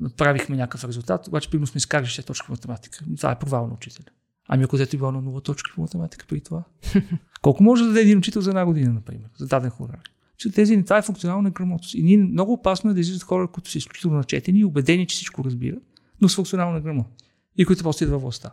направихме 0.02 0.56
някакъв 0.56 0.84
резултат, 0.84 1.28
обаче 1.28 1.50
примерно 1.50 1.68
сме 1.68 1.78
изкарали 1.78 2.08
6 2.08 2.26
точки 2.28 2.46
в 2.46 2.50
математика. 2.50 3.00
Това 3.18 3.32
е 3.32 3.40
провал 3.40 3.68
на 3.68 3.74
учителя. 3.74 4.06
Ами 4.48 4.64
ако 4.64 4.78
дете 4.78 4.98
било 4.98 5.12
на 5.12 5.24
0 5.24 5.46
точки 5.46 5.72
по 5.76 5.82
математика 5.82 6.26
при 6.30 6.42
това? 6.42 6.64
Колко 7.42 7.64
може 7.64 7.84
да 7.84 7.88
даде 7.88 8.02
един 8.02 8.18
учител 8.18 8.42
за 8.42 8.50
една 8.50 8.66
година, 8.66 8.94
например, 8.94 9.30
за 9.38 9.48
даден 9.48 9.70
хора? 9.70 10.00
Че 10.38 10.52
тези, 10.52 10.84
това 10.84 10.98
е 10.98 11.02
функционална 11.02 11.50
грамотност. 11.50 11.94
И 11.94 12.04
ние 12.04 12.18
много 12.18 12.54
опасно 12.54 12.92
е 12.92 12.94
да 12.94 13.00
излизат 13.00 13.24
хора, 13.24 13.48
които 13.48 13.72
са 13.72 13.78
изключително 13.78 14.18
начетени 14.18 14.60
и 14.60 14.66
убедени, 14.66 15.08
че 15.08 15.16
всичко 15.16 15.44
разбират, 15.44 15.84
но 16.22 16.30
с 16.30 16.36
функционална 16.36 16.82
грамотност. 16.82 17.26
И 17.58 17.66
които 17.66 17.84
после 17.84 18.06
идват 18.06 18.22
властта. 18.22 18.52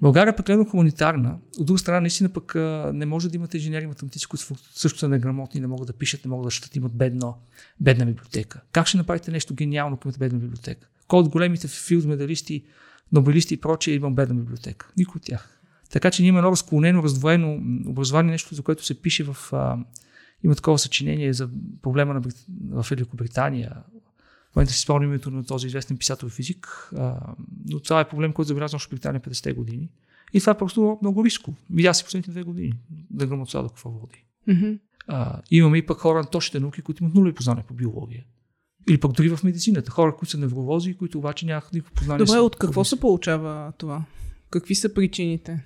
България 0.00 0.32
е 0.32 0.36
прекалено 0.36 0.64
хуманитарна. 0.64 1.38
От 1.58 1.66
друга 1.66 1.78
страна, 1.78 2.00
наистина 2.00 2.28
пък 2.28 2.54
не 2.94 3.06
може 3.06 3.28
да 3.28 3.36
имате 3.36 3.56
инженери 3.56 3.86
математици, 3.86 4.26
които 4.26 4.54
също 4.74 4.98
са 4.98 5.08
неграмотни, 5.08 5.60
не 5.60 5.66
могат 5.66 5.86
да 5.86 5.92
пишат, 5.92 6.24
не 6.24 6.28
могат 6.28 6.44
да 6.44 6.50
четат, 6.50 6.76
имат 6.76 6.92
бедно, 6.92 7.34
бедна 7.80 8.06
библиотека. 8.06 8.60
Как 8.72 8.86
ще 8.86 8.96
направите 8.96 9.30
нещо 9.30 9.54
гениално, 9.54 9.94
ако 9.94 10.08
имате 10.08 10.18
бедна 10.18 10.38
библиотека? 10.38 10.88
Кой 11.08 11.20
от 11.20 11.28
големите 11.28 11.68
филд 11.68 12.04
медалисти, 12.04 12.64
нобелисти 13.12 13.54
и 13.54 13.56
прочие 13.56 13.94
имам 13.94 14.14
бедна 14.14 14.34
библиотека? 14.34 14.92
Никой 14.96 15.18
от 15.18 15.22
тях. 15.22 15.60
Така 15.90 16.10
че 16.10 16.22
ние 16.22 16.28
имаме 16.28 16.38
едно 16.38 16.50
разклонено, 16.52 17.02
раздвоено 17.02 17.60
образование, 17.86 18.30
нещо, 18.30 18.54
за 18.54 18.62
което 18.62 18.84
се 18.84 19.02
пише 19.02 19.24
в... 19.24 19.36
Има 20.44 20.54
такова 20.54 20.78
съчинение 20.78 21.32
за 21.32 21.50
проблема 21.82 22.14
на, 22.14 22.22
в 22.70 22.86
Великобритания. 22.90 23.76
В 24.52 24.56
момента 24.56 24.72
си 24.72 24.80
спомням 24.80 25.10
името 25.10 25.30
на 25.30 25.44
този 25.44 25.66
известен 25.66 25.96
писател 25.96 26.28
физик, 26.28 26.90
а, 26.96 27.34
но 27.68 27.80
това 27.80 28.00
е 28.00 28.08
проблем, 28.08 28.32
който 28.32 28.48
забелязва 28.48 28.78
в 28.78 28.88
Британия 28.90 29.20
50-те 29.20 29.52
години. 29.52 29.88
И 30.32 30.40
това 30.40 30.52
е 30.52 30.58
просто 30.58 30.98
много 31.02 31.24
риско. 31.24 31.54
Видя 31.70 31.94
си 31.94 32.04
последните 32.04 32.30
две 32.30 32.42
години 32.42 32.72
да 33.10 33.26
грамота 33.26 33.62
до 33.62 33.68
какво 33.68 33.90
води. 33.90 34.24
Mm-hmm. 34.48 34.78
А, 35.06 35.40
имаме 35.50 35.78
и 35.78 35.86
пък 35.86 35.98
хора 35.98 36.18
на 36.18 36.26
точните 36.26 36.60
науки, 36.60 36.82
които 36.82 37.02
имат 37.02 37.14
нулеви 37.14 37.34
познания 37.34 37.64
по 37.68 37.74
биология. 37.74 38.24
Или 38.88 39.00
пък 39.00 39.12
дори 39.12 39.28
в 39.28 39.42
медицината. 39.44 39.90
Хора, 39.90 40.16
които 40.16 40.30
са 40.30 40.38
невролози, 40.38 40.96
които 40.96 41.18
обаче 41.18 41.46
нямат 41.46 41.72
никакво 41.72 41.94
познание. 41.94 42.24
Добре, 42.24 42.38
от 42.38 42.56
какво 42.56 42.84
се 42.84 43.00
получава 43.00 43.72
това? 43.78 44.04
Какви 44.50 44.74
са 44.74 44.94
причините? 44.94 45.64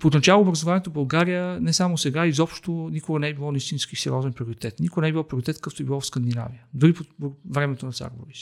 Поначало 0.00 0.42
образованието 0.42 0.90
в 0.90 0.92
България 0.92 1.60
не 1.60 1.72
само 1.72 1.98
сега, 1.98 2.26
изобщо 2.26 2.88
никога 2.92 3.18
не 3.18 3.28
е 3.28 3.34
било 3.34 3.52
истински 3.52 3.96
сериозен 3.96 4.32
приоритет. 4.32 4.80
Никога 4.80 5.02
не 5.02 5.08
е 5.08 5.12
било 5.12 5.28
приоритет, 5.28 5.56
какъвто 5.56 5.82
е 5.82 5.86
било 5.86 6.00
в 6.00 6.06
Скандинавия. 6.06 6.64
Дори 6.74 6.92
по 6.92 7.32
времето 7.50 7.86
на 7.86 7.92
цар 7.92 8.10
Борис. 8.18 8.38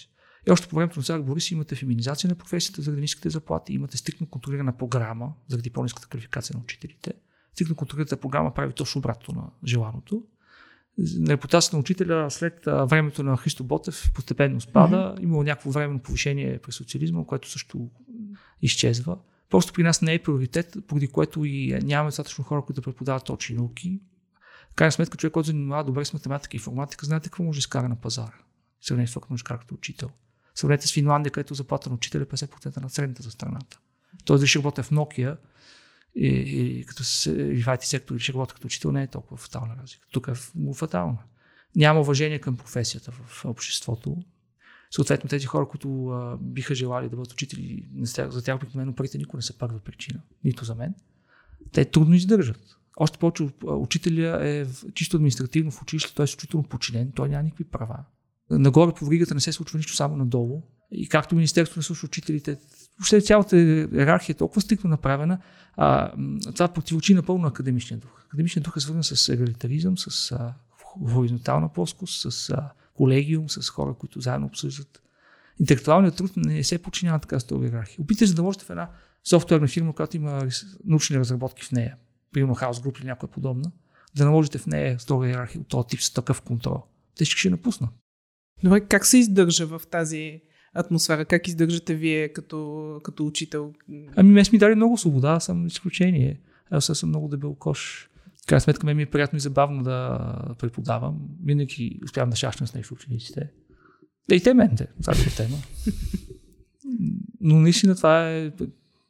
И 0.49 0.51
още 0.51 0.69
по 0.69 0.77
времето 0.77 0.99
на 0.99 1.05
цар 1.05 1.21
Борис 1.21 1.51
имате 1.51 1.75
феминизация 1.75 2.29
на 2.29 2.35
професията 2.35 2.83
заради 2.83 3.01
ниските 3.01 3.31
заплати, 3.31 3.73
имате 3.73 3.97
стрикно 3.97 4.27
контролирана 4.27 4.77
програма 4.77 5.33
заради 5.49 5.71
по-ниската 5.71 6.09
квалификация 6.09 6.55
на 6.57 6.63
учителите. 6.63 7.13
Стрикно 7.53 7.77
контролираната 7.77 8.17
програма 8.17 8.55
прави 8.55 8.73
точно 8.73 8.99
обратно 8.99 9.35
на 9.35 9.51
желаното. 9.65 10.23
Репутацията 11.29 11.77
на 11.77 11.81
учителя 11.81 12.31
след 12.31 12.61
времето 12.67 13.23
на 13.23 13.37
Христо 13.37 13.65
Ботев 13.65 14.11
постепенно 14.15 14.61
спада. 14.61 14.97
Mm-hmm. 14.97 15.23
Имало 15.23 15.43
някакво 15.43 15.71
временно 15.71 16.01
повишение 16.01 16.59
през 16.59 16.75
социализма, 16.75 17.25
което 17.25 17.51
също 17.51 17.91
изчезва. 18.63 19.19
Просто 19.51 19.73
при 19.73 19.83
нас 19.83 20.03
не 20.03 20.15
е 20.15 20.23
приоритет, 20.23 20.77
поради 20.87 21.09
което 21.09 21.45
и 21.45 21.79
нямаме 21.83 22.09
достатъчно 22.09 22.45
хора, 22.45 22.63
които 22.63 22.81
да 22.81 22.85
преподават 22.85 23.25
точни 23.25 23.57
науки. 23.57 24.01
крайна 24.75 24.93
сметка, 24.93 25.17
човек, 25.17 25.33
който 25.33 25.47
занимава 25.47 25.85
добре 25.85 26.05
с 26.05 26.13
математика 26.13 26.57
и 26.57 26.59
информатика, 26.59 27.07
знаете 27.07 27.29
какво 27.29 27.43
може 27.43 27.57
да 27.57 27.59
изкара 27.59 27.89
на 27.89 28.01
пазара. 28.01 28.39
Сравнение 28.81 29.09
с 29.09 29.13
това, 29.13 29.27
може 29.31 29.45
като 29.45 29.75
учител. 29.75 30.11
Сравнете 30.55 30.87
с 30.87 30.93
Финландия, 30.93 31.33
където 31.33 31.55
заплата 31.55 31.89
на 31.89 31.95
учителя 31.95 32.23
е 32.23 32.27
50% 32.27 32.81
на 32.81 32.91
средната 32.91 33.23
за 33.23 33.31
страната. 33.31 33.81
Да 34.27 34.47
ще 34.47 34.59
работя 34.59 34.83
в 34.83 34.91
Nokia 34.91 35.37
и, 36.15 36.27
и 36.27 36.85
като 36.85 37.05
се, 37.05 37.31
и 37.31 37.63
в 37.63 37.67
IT 37.67 37.85
сектор 37.85 38.15
или 38.15 38.23
ще 38.23 38.33
работя 38.33 38.55
като 38.55 38.67
учител, 38.67 38.93
не 38.93 39.03
е 39.03 39.07
толкова 39.07 39.37
фатална 39.37 39.77
разлика. 39.83 40.07
Тук 40.13 40.29
е 40.29 40.33
фатална. 40.75 41.19
Няма 41.77 42.01
уважение 42.01 42.39
към 42.39 42.57
професията 42.57 43.13
в 43.13 43.45
обществото. 43.45 44.17
Съответно, 44.91 45.29
тези 45.29 45.47
хора, 45.47 45.69
които 45.69 46.09
а, 46.09 46.39
биха 46.41 46.75
желали 46.75 47.09
да 47.09 47.17
бъдат 47.17 47.33
учители, 47.33 47.89
за 48.29 48.43
тях 48.43 48.57
обикновено 48.57 48.95
парите 48.95 49.19
никога 49.19 49.39
не 49.39 49.43
са 49.43 49.59
първа 49.59 49.79
причина, 49.79 50.21
нито 50.45 50.65
за 50.65 50.75
мен. 50.75 50.95
Те 51.73 51.85
трудно 51.85 52.15
издържат. 52.15 52.77
Още 52.97 53.19
повече 53.19 53.49
учителя 53.65 54.49
е 54.49 54.67
чисто 54.95 55.17
административно 55.17 55.71
в 55.71 55.83
училище, 55.83 56.15
той 56.15 56.23
е 56.23 56.25
изключително 56.25 56.69
подчинен, 56.69 57.13
той 57.15 57.29
няма 57.29 57.43
никакви 57.43 57.65
права. 57.65 57.99
Нагоре 58.51 58.93
по 58.93 59.07
вригата 59.07 59.35
не 59.35 59.41
се 59.41 59.53
случва 59.53 59.77
нищо 59.77 59.95
само 59.95 60.17
надолу. 60.17 60.63
И 60.91 61.09
както 61.09 61.35
Министерството 61.35 61.79
не 61.79 61.83
слуша 61.83 62.07
учителите, 62.07 62.59
въобще 62.99 63.21
цялата 63.21 63.59
иерархия 63.59 64.35
е 64.35 64.37
толкова 64.37 64.61
стрикно 64.61 64.91
направена, 64.91 65.39
а, 65.77 66.13
това 66.53 66.69
противочи 66.69 67.15
напълно 67.15 67.43
на 67.43 67.49
академичния 67.49 67.99
дух. 68.01 68.25
Академичният 68.27 68.65
дух 68.65 68.77
е 68.77 68.81
свързан 68.81 69.05
с 69.05 69.29
егалитаризъм, 69.29 69.99
с 69.99 70.33
а, 70.33 70.55
хоризонтална 70.69 71.73
плоскост, 71.73 72.33
с 72.33 72.51
а, 72.51 72.71
колегиум, 72.97 73.51
с 73.51 73.69
хора, 73.69 73.95
които 73.95 74.21
заедно 74.21 74.47
обсъждат. 74.47 75.03
Интелектуалният 75.61 76.17
труд 76.17 76.33
не 76.37 76.65
се 76.65 76.79
подчинява 76.79 77.19
така 77.19 77.41
с 77.41 77.45
този 77.45 77.65
иерархия. 77.65 78.03
Опитайте 78.03 78.27
се 78.27 78.35
да 78.35 78.43
можете 78.43 78.65
в 78.65 78.71
една 78.71 78.91
софтуерна 79.25 79.69
фирма, 79.69 79.93
която 79.93 80.17
има 80.17 80.49
научни 80.85 81.19
разработки 81.19 81.65
в 81.65 81.73
нея, 81.73 81.97
примерно 82.33 82.55
House 82.55 82.73
Group 82.73 83.01
или 83.01 83.07
някоя 83.07 83.31
подобна, 83.31 83.73
да 84.17 84.25
наложите 84.25 84.59
в 84.59 84.67
нея 84.67 85.01
строга 85.01 85.29
иерархия 85.29 85.61
от 85.61 85.69
този 85.69 85.87
тип 85.89 86.01
с 86.01 86.13
такъв 86.13 86.43
контрол. 86.43 86.83
Те 87.17 87.25
ще 87.25 87.37
ще 87.37 87.51
напуснат. 87.51 87.91
Добре, 88.65 88.81
как 88.81 89.07
се 89.07 89.19
издържа 89.19 89.67
в 89.67 89.83
тази 89.91 90.41
атмосфера? 90.75 91.25
Как 91.25 91.49
издържате 91.49 91.95
вие 91.95 92.33
като, 92.33 93.01
като 93.05 93.27
учител? 93.27 93.73
Ами, 94.17 94.33
ме 94.33 94.43
ми 94.53 94.59
дали 94.59 94.75
много 94.75 94.99
свобода, 94.99 95.29
аз 95.31 95.45
съм 95.45 95.67
изключение. 95.67 96.41
Аз 96.71 96.85
съм 96.85 97.09
много 97.09 97.29
дебел 97.29 97.55
кош 97.55 98.11
крайна 98.47 98.61
сметка 98.61 98.95
ми 98.95 99.03
е 99.03 99.11
приятно 99.11 99.37
и 99.37 99.41
забавно 99.41 99.83
да 99.83 100.19
преподавам. 100.59 101.19
Винаги 101.45 102.01
успявам 102.05 102.31
да 102.31 102.37
шашна 102.37 102.67
с 102.67 102.75
нещо 102.75 102.95
учениците. 102.95 103.51
Да 104.29 104.35
и 104.35 104.43
те 104.43 104.55
мен, 104.55 104.77
те, 104.77 104.87
това 105.01 105.13
е 105.13 105.37
тема. 105.37 105.57
Но 107.41 107.61
наистина 107.61 107.97
това 107.97 108.31
е 108.31 108.53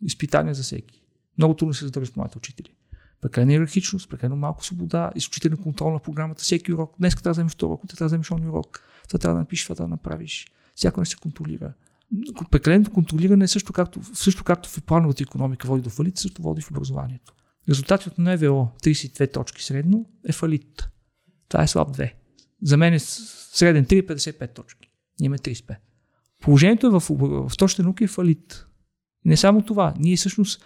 изпитание 0.02 0.55
за 0.55 0.62
всеки. 0.62 1.02
Много 1.38 1.55
трудно 1.55 1.75
се 1.75 1.85
задържа 1.85 2.12
с 2.12 2.16
моите 2.16 2.38
учители. 2.38 2.75
Прекалена 3.21 3.52
иерархичност, 3.52 4.11
прекалено 4.11 4.37
малко 4.37 4.64
свобода, 4.64 5.12
изключително 5.14 5.62
контрол 5.62 5.93
на 5.93 5.99
програмата. 5.99 6.43
Всеки 6.43 6.73
урок. 6.73 6.95
Днес 6.99 7.14
трябва 7.14 7.28
да 7.28 7.33
вземеш 7.33 7.55
урок, 7.62 7.87
трябва 7.88 8.05
да 8.05 8.07
вземеш 8.07 8.31
он 8.31 8.49
урок. 8.49 8.83
Това 9.09 9.19
трябва 9.19 9.35
да 9.35 9.40
напишеш, 9.40 9.64
това 9.64 9.75
да 9.75 9.88
направиш. 9.88 10.47
Всяко 10.75 11.00
не 11.00 11.07
се 11.07 11.16
контролира. 11.16 11.73
Прекаленото 12.50 12.90
контролиране 12.90 13.45
е 13.45 13.49
също 13.49 13.73
както, 13.73 14.00
също 14.14 14.45
както 14.45 14.69
в 14.69 14.83
плановата 14.83 15.23
економика 15.23 15.69
води 15.69 15.83
до 15.83 15.90
фалит, 15.90 16.19
също 16.19 16.43
води 16.43 16.62
в 16.62 16.71
образованието. 16.71 17.35
Резултатът 17.68 18.18
на 18.18 18.37
НВО 18.37 18.73
32 18.82 19.32
точки 19.32 19.64
средно 19.64 20.06
е 20.28 20.32
фалит. 20.32 20.88
Това 21.49 21.62
е 21.62 21.66
слаб 21.66 21.96
2. 21.96 22.12
За 22.62 22.76
мен 22.76 22.94
е 22.94 22.99
среден 22.99 23.85
3,55 23.85 24.54
точки. 24.54 24.90
Ние 25.20 25.26
имаме 25.26 25.38
35. 25.38 25.76
Положението 26.42 26.87
е 26.87 26.90
в, 26.90 27.02
в, 27.49 27.56
точните 27.58 27.82
науки 27.82 28.04
е 28.04 28.08
фалит. 28.08 28.66
Не 29.25 29.37
само 29.37 29.62
това. 29.62 29.94
Ние 29.99 30.16
всъщност 30.16 30.64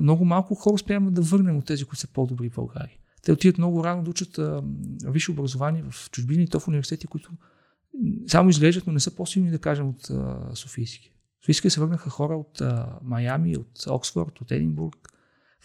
много 0.00 0.24
малко 0.24 0.54
хора 0.54 0.74
успяваме 0.74 1.10
да 1.10 1.22
върнем 1.22 1.56
от 1.56 1.66
тези, 1.66 1.84
които 1.84 2.00
са 2.00 2.12
по-добри 2.12 2.50
в 2.50 2.54
България. 2.54 2.96
Те 3.22 3.32
отиват 3.32 3.58
много 3.58 3.84
рано 3.84 4.02
да 4.02 4.10
учат 4.10 4.40
висше 5.04 5.30
образование 5.30 5.84
в 5.90 6.10
чужбина 6.10 6.42
и 6.42 6.48
то 6.48 6.60
в 6.60 6.68
университети, 6.68 7.06
които 7.06 7.30
само 8.26 8.50
изглеждат, 8.50 8.86
но 8.86 8.92
не 8.92 9.00
са 9.00 9.16
по-силни, 9.16 9.50
да 9.50 9.58
кажем, 9.58 9.88
от 9.88 10.10
а, 10.10 10.50
Софийски. 10.54 11.12
Софийски 11.42 11.70
се 11.70 11.80
върнаха 11.80 12.10
хора 12.10 12.36
от 12.36 12.60
а, 12.60 12.98
Майами, 13.02 13.56
от 13.56 13.86
Оксфорд, 13.88 14.40
от 14.40 14.50
Единбург, 14.50 15.08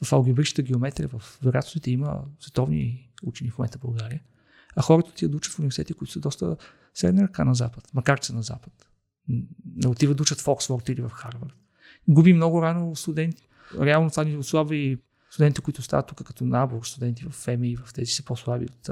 в 0.03 0.13
алгебричната 0.13 0.61
геометрия, 0.61 1.09
в 1.09 1.39
вероятностите 1.43 1.91
има 1.91 2.23
световни 2.39 3.11
учени 3.23 3.49
в 3.49 3.57
момента 3.57 3.77
в 3.77 3.81
България. 3.81 4.21
А 4.75 4.81
хората 4.81 5.09
отиват 5.09 5.31
да 5.31 5.37
учат 5.37 5.53
в 5.53 5.59
университети, 5.59 5.93
които 5.93 6.13
са 6.13 6.19
доста 6.19 6.57
средна 6.93 7.23
ръка 7.23 7.45
на 7.45 7.55
Запад, 7.55 7.89
макар 7.93 8.19
че 8.19 8.27
са 8.27 8.33
на 8.33 8.43
Запад. 8.43 8.89
Не 9.75 9.87
отиват 9.87 10.17
да 10.17 10.23
учат 10.23 10.41
в 10.41 10.47
Оксфорд 10.47 10.89
или 10.89 11.01
в 11.01 11.09
Харвард. 11.09 11.53
Губи 12.07 12.33
много 12.33 12.61
рано 12.61 12.95
студенти. 12.95 13.47
Реално 13.81 14.09
това 14.09 14.23
ни 14.23 14.37
отслабва 14.37 14.75
и 14.75 14.97
студенти, 15.31 15.61
които 15.61 15.81
стават 15.81 16.07
тук 16.07 16.23
като 16.23 16.45
набор, 16.45 16.83
студенти 16.83 17.25
в 17.25 17.29
ФЕМИ 17.29 17.75
в 17.75 17.93
тези 17.93 18.11
са 18.11 18.23
по-слаби 18.23 18.65
от 18.65 18.89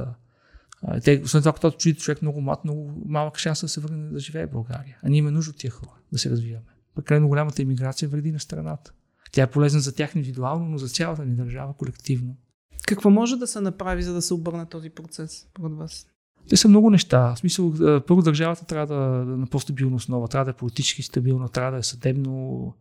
те, 1.03 1.21
освен 1.23 1.41
това, 1.41 1.53
когато 1.53 1.77
чуди 1.77 1.95
човек 1.95 2.21
много 2.21 2.41
млад, 2.41 2.63
много 2.63 3.03
малък 3.05 3.37
шанс 3.37 3.61
да 3.61 3.67
се 3.67 3.81
върне 3.81 4.09
да 4.09 4.19
живее 4.19 4.45
в 4.45 4.51
България. 4.51 4.97
А 5.03 5.09
ние 5.09 5.17
имаме 5.17 5.31
нужда 5.31 5.49
от 5.49 5.57
тия 5.57 5.71
хора 5.71 5.91
да 6.11 6.19
се 6.19 6.29
развиваме. 6.29 6.65
Прекалено 6.95 7.27
голямата 7.27 7.61
иммиграция 7.61 8.09
вреди 8.09 8.31
на 8.31 8.39
страната. 8.39 8.93
Тя 9.33 9.43
е 9.43 9.51
полезна 9.51 9.79
за 9.79 9.95
тях 9.95 10.15
индивидуално, 10.15 10.65
но 10.65 10.77
за 10.77 10.87
цялата 10.87 11.25
ни 11.25 11.35
държава 11.35 11.73
колективно. 11.73 12.35
Какво 12.87 13.09
може 13.09 13.37
да 13.37 13.47
се 13.47 13.61
направи, 13.61 14.03
за 14.03 14.13
да 14.13 14.21
се 14.21 14.33
обърне 14.33 14.65
този 14.65 14.89
процес, 14.89 15.47
според 15.51 15.77
вас? 15.77 16.07
Те 16.49 16.57
са 16.57 16.67
много 16.67 16.89
неща. 16.89 17.33
В 17.35 17.39
смисъл, 17.39 17.73
първо 18.07 18.21
държавата 18.21 18.65
трябва 18.65 18.95
да, 18.95 19.25
да 19.25 19.37
на 19.37 19.47
по-стабилна 19.47 19.95
основа, 19.95 20.27
трябва 20.27 20.45
да 20.45 20.51
е 20.51 20.53
политически 20.53 21.03
стабилна, 21.03 21.49
трябва 21.49 21.71
да 21.71 21.77
е 21.77 21.83
съдебно 21.83 22.73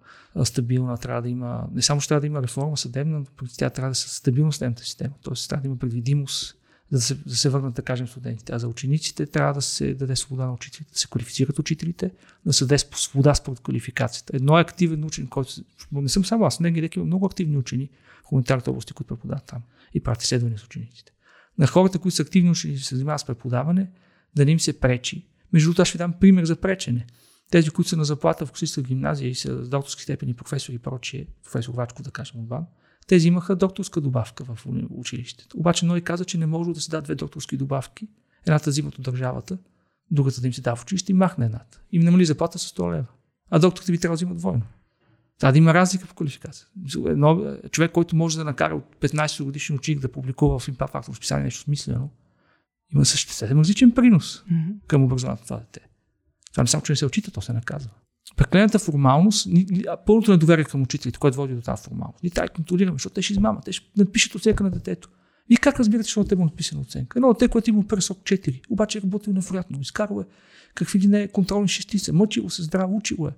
стабилна, 0.45 0.99
трябва 0.99 1.23
да 1.23 1.29
има, 1.29 1.69
не 1.73 1.83
само 1.83 2.01
ще 2.01 2.09
трябва 2.09 2.21
да 2.21 2.27
има 2.27 2.43
реформа 2.43 2.77
съдебна, 2.77 3.19
но 3.19 3.27
тя 3.57 3.71
трябва 3.71 3.89
да 3.89 3.93
е 3.93 3.95
стабилна 3.95 4.53
съдебната 4.53 4.85
система. 4.85 5.15
Тоест 5.23 5.49
трябва 5.49 5.63
да 5.63 5.69
има 5.69 5.79
предвидимост, 5.79 6.57
за 6.93 6.99
да 6.99 7.03
се, 7.03 7.15
да 7.15 7.37
се 7.37 7.49
върнат, 7.49 7.75
да 7.75 7.83
кажем, 7.83 8.09
студентите. 8.09 8.53
А 8.53 8.59
за 8.59 8.69
учениците 8.69 9.27
трябва 9.27 9.55
да 9.55 9.63
се 9.63 9.95
даде 9.95 10.17
свобода 10.17 10.47
на 10.47 10.53
учителите, 10.53 10.93
да 10.93 10.99
се 10.99 11.09
квалифицират 11.09 11.59
учителите, 11.59 12.11
да 12.47 12.53
се 12.53 12.65
даде 12.65 12.79
свобода 12.79 13.35
според 13.35 13.61
квалификацията. 13.61 14.37
Едно 14.37 14.59
е 14.59 14.61
активен 14.61 15.05
учен, 15.05 15.27
който. 15.27 15.53
Не 15.93 16.09
съм 16.09 16.25
само 16.25 16.45
аз, 16.45 16.61
не 16.61 16.91
има 16.97 17.05
много 17.07 17.27
активни 17.27 17.57
учени 17.57 17.91
в 18.23 18.27
хуманитарните 18.27 18.71
области, 18.71 18.93
които 18.93 19.15
преподават 19.15 19.45
там 19.47 19.63
и 19.95 20.01
правят 20.01 20.23
изследвания 20.23 20.59
с 20.59 20.65
учениците. 20.65 21.13
На 21.59 21.67
хората, 21.67 21.99
които 21.99 22.17
са 22.17 22.23
активни 22.23 22.51
учени 22.51 22.75
и 22.75 22.79
се 22.79 22.95
занимават 22.95 23.21
с 23.21 23.25
преподаване, 23.25 23.91
да 24.37 24.45
не 24.45 24.51
им 24.51 24.61
се 24.61 24.81
пречи. 24.81 25.29
Между 25.53 25.69
другото, 25.69 25.85
ще 25.85 25.99
дам 25.99 26.15
пример 26.21 26.45
за 26.45 26.57
пречене. 26.57 27.07
Тези, 27.51 27.71
които 27.71 27.89
са 27.89 27.97
на 27.97 28.05
заплата 28.05 28.47
в 28.47 28.53
Косиста 28.53 28.83
гимназия 28.83 29.31
и 29.31 29.35
са 29.35 29.65
с 29.65 29.69
докторски 29.69 30.03
степени, 30.03 30.35
професори 30.35 30.77
и 30.77 30.79
прочие, 30.79 31.27
професор 31.45 31.75
Вачко, 31.75 32.03
да 32.03 32.11
кажем 32.11 32.41
отвън, 32.41 32.67
тези 33.13 33.29
имаха 33.29 33.57
докторска 33.57 34.01
добавка 34.01 34.45
в 34.45 34.67
училището. 34.91 35.59
Обаче 35.59 35.87
Ной 35.87 36.01
каза, 36.01 36.25
че 36.25 36.39
не 36.39 36.47
може 36.47 36.71
да 36.71 36.81
се 36.81 36.91
дадат 36.91 37.05
две 37.05 37.15
докторски 37.15 37.57
добавки. 37.57 38.09
Едната 38.47 38.71
взимат 38.71 38.99
от 38.99 39.05
държавата, 39.05 39.59
другата 40.11 40.41
да 40.41 40.47
им 40.47 40.53
се 40.53 40.61
дава 40.61 40.77
в 40.77 40.83
училище 40.83 41.13
и 41.13 41.15
махне 41.15 41.45
едната. 41.45 41.81
Им 41.93 42.03
намали 42.03 42.25
заплата 42.25 42.59
с 42.59 42.73
100 42.73 42.93
лева. 42.93 43.07
А 43.51 43.59
докторите 43.59 43.93
би 43.93 43.99
трябвало 43.99 44.15
да 44.15 44.17
взимат 44.17 44.37
двойно. 44.37 44.63
Трябва 45.39 45.53
да 45.53 45.59
има 45.59 45.75
разлика 45.75 46.07
в 46.07 46.15
квалификация. 46.15 46.67
Едно, 47.07 47.57
човек, 47.71 47.93
който 47.93 48.17
може 48.17 48.39
да 48.39 48.45
накара 48.45 48.77
от 48.77 48.97
15 49.01 49.45
годишен 49.45 49.77
ученик 49.77 50.01
да 50.01 50.13
публикува 50.13 50.59
в 50.59 50.69
Impact 50.69 50.93
Factor 50.93 51.17
списание 51.17 51.45
нещо 51.45 51.61
смислено, 51.61 52.11
има 52.95 53.05
съществено 53.05 53.61
различен 53.61 53.91
принос 53.91 54.45
mm-hmm. 54.45 54.87
към 54.87 55.05
образованието 55.05 55.43
на 55.43 55.47
това 55.47 55.59
дете. 55.59 55.89
Това 56.51 56.63
не 56.63 56.69
само, 56.69 56.83
че 56.83 56.93
не 56.93 56.97
се 56.97 57.07
очита, 57.07 57.31
то 57.31 57.41
се 57.41 57.53
наказва. 57.53 57.91
Преклената 58.37 58.79
формалност, 58.79 59.49
пълното 60.07 60.31
недоверие 60.31 60.65
към 60.65 60.83
учителите, 60.83 61.19
което 61.19 61.37
води 61.37 61.55
до 61.55 61.61
тази 61.61 61.83
формалност. 61.83 62.23
Ние 62.23 62.31
трябва 62.31 62.49
да 62.49 62.55
контролираме, 62.55 62.95
защото 62.95 63.15
те 63.15 63.23
ще 63.23 63.33
измамат, 63.33 63.65
те 63.65 63.73
ще 63.73 63.91
напишат 63.97 64.35
оценка 64.35 64.65
на 64.65 64.71
детето. 64.71 65.09
Вие 65.49 65.57
как 65.57 65.79
разбирате, 65.79 66.03
защото 66.05 66.29
те 66.29 66.37
му 66.37 66.45
написана 66.45 66.81
оценка? 66.81 67.19
Едно 67.19 67.29
от 67.29 67.39
те, 67.39 67.49
което 67.49 67.71
има 67.71 67.87
пресок 67.87 68.19
4, 68.19 68.61
обаче 68.71 68.99
е 68.99 69.01
работил 69.01 69.33
невероятно, 69.33 69.81
изкарал 69.81 70.21
е 70.21 70.25
какви 70.75 71.01
ли 71.01 71.07
не 71.07 71.29
контролни 71.29 71.69
шестица, 71.69 72.13
мъчило 72.13 72.51
се 72.51 72.63
здраво, 72.63 72.97
учило 72.97 73.29
е. 73.29 73.33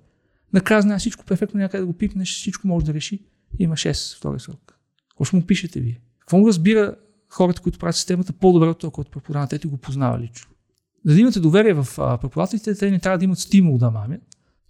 Накрая 0.53 0.81
знае 0.81 0.99
всичко 0.99 1.25
перфектно, 1.25 1.59
някъде 1.59 1.81
да 1.81 1.87
го 1.87 1.93
пипнеш, 1.93 2.33
всичко 2.35 2.67
може 2.67 2.85
да 2.85 2.93
реши. 2.93 3.25
Има 3.59 3.75
6 3.75 4.17
втори 4.17 4.39
срок. 4.39 4.79
Какво 5.17 5.37
му 5.37 5.45
пишете 5.45 5.79
вие? 5.79 6.01
Какво 6.19 6.37
му 6.37 6.47
разбира 6.47 6.95
хората, 7.29 7.61
които 7.61 7.79
правят 7.79 7.95
системата 7.95 8.33
по-добре 8.33 8.67
от 8.67 8.79
това, 8.79 8.91
който 8.91 9.11
преподава, 9.11 9.47
те 9.47 9.67
го 9.67 9.77
познава 9.77 10.19
лично. 10.19 10.47
За 11.05 11.13
да 11.13 11.19
имате 11.19 11.39
доверие 11.39 11.73
в 11.73 11.87
преподавателите, 12.21 12.75
те 12.75 12.91
не 12.91 12.99
трябва 12.99 13.17
да 13.17 13.25
имат 13.25 13.39
стимул 13.39 13.77
да 13.77 13.91
мамят. 13.91 14.21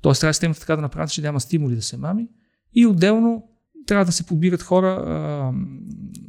Тоест 0.05 0.21
трябва 0.21 0.33
системата 0.33 0.59
така 0.59 0.75
да 0.75 0.81
направят, 0.81 1.12
че 1.12 1.21
няма 1.21 1.39
стимули 1.39 1.75
да 1.75 1.81
се 1.81 1.97
мами. 1.97 2.27
И 2.74 2.85
отделно 2.85 3.47
трябва 3.88 4.05
да 4.05 4.12
се 4.12 4.25
подбират 4.25 4.62
хора, 4.62 4.88
а, 4.88 5.51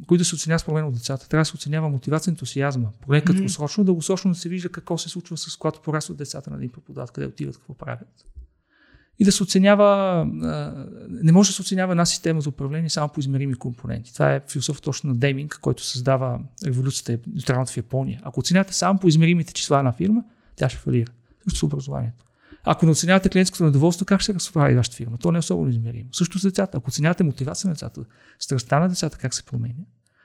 които 0.07 0.25
се 0.25 0.35
оценяват 0.35 0.61
според 0.61 0.85
от 0.85 0.93
децата. 0.93 1.29
Трябва 1.29 1.41
да 1.41 1.45
се 1.45 1.55
оценява 1.55 1.89
мотивация, 1.89 2.31
ентусиазма. 2.31 2.89
Поне 3.01 3.21
краткосрочно, 3.21 3.83
mm-hmm. 3.83 3.85
дългосрочно 3.85 4.31
да 4.31 4.37
се 4.37 4.49
вижда 4.49 4.69
какво 4.69 4.97
се 4.97 5.09
случва 5.09 5.37
с 5.37 5.55
когато 5.55 5.81
порастват 5.81 6.17
децата 6.17 6.49
на 6.49 6.55
един 6.57 6.69
преподавател, 6.69 7.13
къде 7.13 7.27
отиват, 7.27 7.57
какво 7.57 7.73
правят. 7.73 8.25
И 9.19 9.25
да 9.25 9.31
се 9.31 9.43
оценява, 9.43 10.25
не 11.09 11.31
може 11.31 11.49
да 11.49 11.53
се 11.53 11.61
оценява 11.61 11.93
една 11.93 12.05
система 12.05 12.41
за 12.41 12.49
управление 12.49 12.89
само 12.89 13.09
по 13.09 13.19
измерими 13.19 13.55
компоненти. 13.55 14.13
Това 14.13 14.33
е 14.33 14.41
философ 14.47 14.81
точно 14.81 15.09
на 15.09 15.15
Дейминг, 15.15 15.59
който 15.61 15.83
създава 15.83 16.39
революцията 16.65 17.11
индустриалната 17.27 17.71
в 17.71 17.77
Япония. 17.77 18.21
Ако 18.23 18.39
оценявате 18.39 18.73
само 18.73 18.99
по 18.99 19.07
измеримите 19.07 19.53
числа 19.53 19.83
на 19.83 19.91
фирма, 19.91 20.23
тя 20.55 20.69
ще 20.69 20.79
фалира. 20.79 21.11
Също 21.43 21.59
с 21.59 21.63
образованието. 21.63 22.26
Ако 22.69 22.85
не 22.85 22.91
оценявате 22.91 23.29
клиентското 23.29 23.63
недоволство, 23.63 24.05
как 24.05 24.21
ще 24.21 24.33
разправи 24.33 24.75
вашата 24.75 24.95
фирма? 24.95 25.17
То 25.17 25.31
не 25.31 25.37
е 25.37 25.39
особено 25.39 25.69
измеримо. 25.69 26.09
Също 26.11 26.39
с 26.39 26.41
децата. 26.41 26.77
Ако 26.77 26.89
оценявате 26.89 27.23
мотивация 27.23 27.67
на 27.67 27.73
децата, 27.73 28.05
страстта 28.39 28.79
на 28.79 28.89
децата, 28.89 29.17
как 29.17 29.33
се 29.33 29.43
променя, 29.43 29.83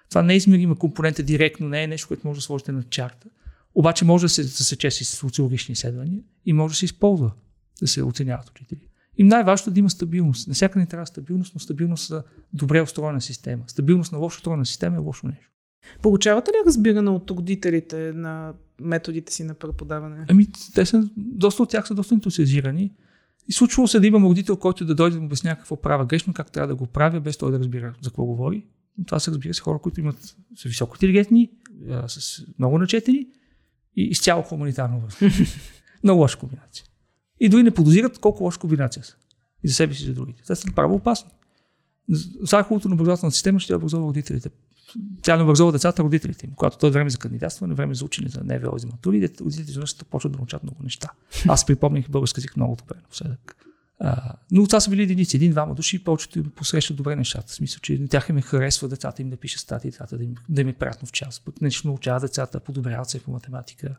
това 0.09 0.23
не 0.23 0.33
е 0.33 0.37
измерима 0.37 0.77
компонента 0.77 1.23
директно, 1.23 1.69
не 1.69 1.83
е 1.83 1.87
нещо, 1.87 2.09
което 2.09 2.27
може 2.27 2.39
да 2.39 2.43
сложите 2.43 2.73
на 2.73 2.83
чарта. 2.83 3.29
Обаче 3.75 4.05
може 4.05 4.25
да 4.25 4.29
се 4.29 4.43
засече 4.43 4.91
с 4.91 5.05
социологични 5.05 5.73
изследвания 5.73 6.21
и 6.47 6.53
може 6.53 6.73
да 6.73 6.77
се 6.77 6.85
използва 6.85 7.33
да 7.81 7.87
се 7.87 8.03
оценяват 8.03 8.51
учители. 8.51 8.89
И 9.19 9.25
най-важното 9.25 9.71
е 9.71 9.73
да 9.73 9.79
има 9.79 9.91
стабилност. 9.91 10.49
На 10.49 10.55
всяка 10.55 10.79
не 10.79 10.87
трябва 10.87 11.07
стабилност, 11.07 11.55
но 11.55 11.61
стабилност 11.61 12.09
за 12.09 12.23
добре 12.53 12.83
устроена 12.83 13.21
система. 13.21 13.65
Стабилност 13.67 14.13
на 14.13 14.19
лошо 14.19 14.37
устроена 14.37 14.67
система 14.67 14.97
е 14.97 14.99
лошо 14.99 15.27
нещо. 15.27 15.51
Получавате 16.03 16.51
ли 16.51 16.67
разбиране 16.67 17.11
от 17.11 17.31
родителите 17.31 18.13
на 18.15 18.55
методите 18.83 19.33
си 19.33 19.45
на 19.45 19.55
преподаване? 19.55 20.27
Ами, 20.29 20.47
те 20.75 20.87
са, 20.87 21.11
доста 21.17 21.63
от 21.63 21.71
тях 21.71 21.89
са 21.89 21.95
доста 21.95 22.15
ентусиазирани. 22.15 22.93
И 23.49 23.53
случвало 23.53 23.89
се 23.89 24.01
да 24.01 24.07
имам 24.07 24.25
родител, 24.25 24.57
който 24.57 24.85
да 24.85 24.95
дойде 24.95 25.15
да 25.15 25.21
му 25.21 25.27
обясня 25.27 25.57
какво 25.57 25.77
правя 25.77 26.07
грешно, 26.07 26.33
как 26.33 26.53
трябва 26.53 26.69
да 26.69 26.75
го 26.75 26.87
правя, 26.87 27.21
без 27.21 27.37
той 27.37 27.51
да 27.51 27.59
разбира 27.59 27.95
за 28.01 28.11
какво 28.11 28.25
говори. 28.25 28.67
Това 29.07 29.19
са, 29.19 29.31
разбира 29.31 29.55
се, 29.55 29.61
хора, 29.61 29.79
които 29.79 30.01
имат, 30.01 30.37
са 30.57 30.69
високо 30.69 30.97
интелигентни, 30.97 31.51
с 32.07 32.45
много 32.59 32.79
начетени 32.79 33.27
и 33.97 34.03
изцяло 34.03 34.43
хуманитарно 34.43 35.03
много 36.05 36.21
лоша 36.21 36.39
комбинация. 36.39 36.85
И 37.41 37.49
дори 37.49 37.63
не 37.63 37.71
подозират 37.71 38.19
колко 38.19 38.45
лоша 38.45 38.59
комбинация 38.59 39.05
са. 39.05 39.17
И 39.65 39.69
за 39.69 39.75
себе 39.75 39.95
си, 39.95 40.03
и 40.03 40.07
за 40.07 40.15
другите. 40.15 40.43
Това 40.43 40.55
са 40.55 40.67
направо 40.67 40.95
опасно. 40.95 41.31
За 42.43 42.63
хубавото 42.63 42.89
на 42.89 42.95
образователната 42.95 43.35
система 43.35 43.61
ще 43.61 43.75
образува 43.75 44.03
родителите. 44.03 44.51
Тя 45.23 45.37
не 45.37 45.43
образува 45.43 45.73
децата, 45.73 46.03
родителите 46.03 46.47
им. 46.47 46.53
Когато 46.57 46.79
то 46.79 46.87
е 46.87 46.91
време 46.91 47.11
за 47.11 47.19
кандидатстване, 47.19 47.75
време 47.75 47.95
за 47.95 48.05
учене 48.05 48.29
за 48.29 48.41
НВО 48.45 48.77
и 48.77 48.81
за 48.81 48.87
матури, 48.87 49.29
родителите 49.41 49.71
изведнъж 49.71 49.97
почват 50.11 50.33
да 50.33 50.39
научат 50.39 50.63
много 50.63 50.83
неща. 50.83 51.09
Аз 51.49 51.67
припомних 51.67 52.11
български 52.11 52.41
език 52.41 52.57
много 52.57 52.77
добре 52.77 52.95
напоследък. 53.03 53.57
Но 54.51 54.67
това 54.67 54.81
са 54.81 54.91
били 54.91 55.03
единици, 55.03 55.37
един-двама 55.37 55.75
души, 55.75 55.97
и 55.97 56.05
повечето 56.05 56.39
им 56.39 56.53
посрещат 56.57 56.97
добре 56.97 57.17
нещата. 57.17 57.53
В 57.53 57.55
смисъл, 57.55 57.81
че 57.81 57.99
на 57.99 58.09
тях 58.09 58.29
им 58.29 58.41
харесва 58.41 58.89
децата 58.89 59.23
им 59.23 59.31
да 59.31 59.37
пишат 59.37 59.61
статии, 59.61 59.91
децата 59.91 60.19
да 60.19 60.25
им, 60.25 60.35
да 60.49 60.61
им 60.61 60.69
е 60.69 60.73
приятно 60.73 61.09
в 61.09 61.13
час. 61.13 61.41
Пък 61.41 61.61
нещо 61.61 61.89
научават 61.89 62.23
децата, 62.23 62.61
подобряват 62.61 63.09
се 63.09 63.23
по 63.23 63.31
математика. 63.31 63.97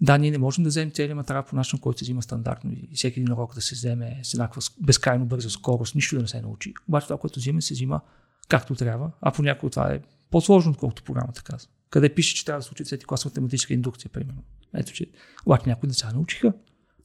Да, 0.00 0.18
ние 0.18 0.30
не 0.30 0.38
можем 0.38 0.64
да 0.64 0.68
вземем 0.68 0.90
целият 0.90 1.16
материал 1.16 1.42
по 1.42 1.56
начин, 1.56 1.78
който 1.78 1.98
се 1.98 2.04
взима 2.04 2.22
стандартно 2.22 2.72
и 2.72 2.88
всеки 2.94 3.20
един 3.20 3.32
урок 3.32 3.54
да 3.54 3.60
се 3.60 3.74
вземе 3.74 4.20
с 4.22 4.34
еднаква 4.34 4.62
безкрайно 4.80 5.26
бърза 5.26 5.50
скорост, 5.50 5.94
нищо 5.94 6.16
да 6.16 6.22
не 6.22 6.28
се 6.28 6.40
научи. 6.40 6.74
Обаче 6.88 7.06
това, 7.06 7.18
което 7.18 7.40
взима, 7.40 7.62
се 7.62 7.74
взима 7.74 8.00
както 8.48 8.74
трябва, 8.74 9.10
а 9.20 9.32
понякога 9.32 9.70
това 9.70 9.92
е 9.92 10.00
по-сложно, 10.30 10.72
отколкото 10.72 11.02
програмата 11.02 11.42
казва. 11.42 11.70
Къде 11.90 12.14
пише, 12.14 12.34
че 12.34 12.44
трябва 12.44 12.58
да 12.58 12.62
се 12.62 12.70
учи 12.72 12.84
10 12.84 13.04
клас 13.04 13.24
математическа 13.24 13.74
индукция, 13.74 14.10
примерно. 14.10 14.42
Ето, 14.74 14.92
че 14.92 15.06
обаче 15.46 15.68
някои 15.68 15.88
деца 15.88 16.12
научиха. 16.14 16.52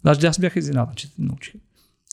Даже 0.03 0.27
аз 0.27 0.39
бях 0.39 0.55
изненадан, 0.55 0.95
че 0.95 1.09
научиха. 1.17 1.57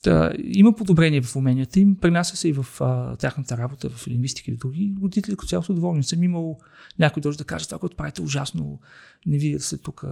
Та, 0.03 0.31
има 0.37 0.75
подобрение 0.75 1.21
в 1.21 1.35
уменията 1.35 1.79
им, 1.79 1.95
пренася 1.95 2.35
се 2.35 2.49
и 2.49 2.53
в 2.53 2.65
а, 2.81 3.15
тяхната 3.15 3.57
работа 3.57 3.89
в 3.89 4.07
лингвистика 4.07 4.51
и 4.51 4.57
други. 4.57 4.95
Родители 5.01 5.35
като 5.35 5.47
цяло 5.47 5.63
са 5.63 5.73
доволни. 5.73 6.03
Съм 6.03 6.23
имал 6.23 6.59
някой 6.99 7.21
дължи 7.21 7.37
да 7.37 7.43
каже 7.43 7.65
това, 7.65 7.79
което 7.79 7.95
правите 7.95 8.21
ужасно, 8.21 8.79
не 9.25 9.37
вие 9.37 9.59
се 9.59 9.77
тук. 9.77 10.03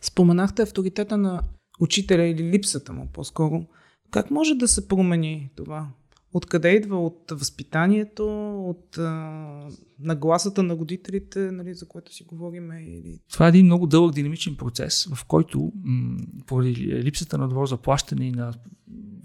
Споменахте 0.00 0.62
авторитета 0.62 1.16
на 1.16 1.42
учителя 1.80 2.22
или 2.22 2.50
липсата 2.50 2.92
му 2.92 3.08
по-скоро. 3.12 3.66
Как 4.10 4.30
може 4.30 4.54
да 4.54 4.68
се 4.68 4.88
промени 4.88 5.50
това? 5.56 5.88
Откъде 6.34 6.70
идва? 6.70 7.06
От 7.06 7.30
възпитанието, 7.30 8.54
от 8.68 8.98
а, 8.98 9.68
нагласата 9.98 10.62
на 10.62 10.74
родителите, 10.74 11.38
нали, 11.38 11.74
за 11.74 11.88
което 11.88 12.14
си 12.14 12.24
говорим? 12.24 12.72
Или... 12.72 13.18
Това 13.32 13.46
е 13.46 13.48
един 13.48 13.66
много 13.66 13.86
дълъг 13.86 14.14
динамичен 14.14 14.56
процес, 14.56 15.08
в 15.14 15.24
който 15.24 15.72
м- 15.84 16.18
поради 16.46 17.02
липсата 17.02 17.38
на 17.38 17.48
добро 17.48 17.66
заплащане 17.66 18.28
и 18.28 18.32
на 18.32 18.52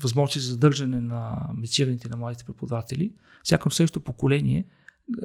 възможности 0.02 0.40
за 0.40 0.52
задържане 0.52 1.02
на 1.02 1.50
медицираните 1.56 2.10
на 2.10 2.18
младите 2.18 2.44
преподаватели, 2.44 3.14
всяко 3.44 3.72
следващо 3.72 4.00
поколение, 4.00 4.66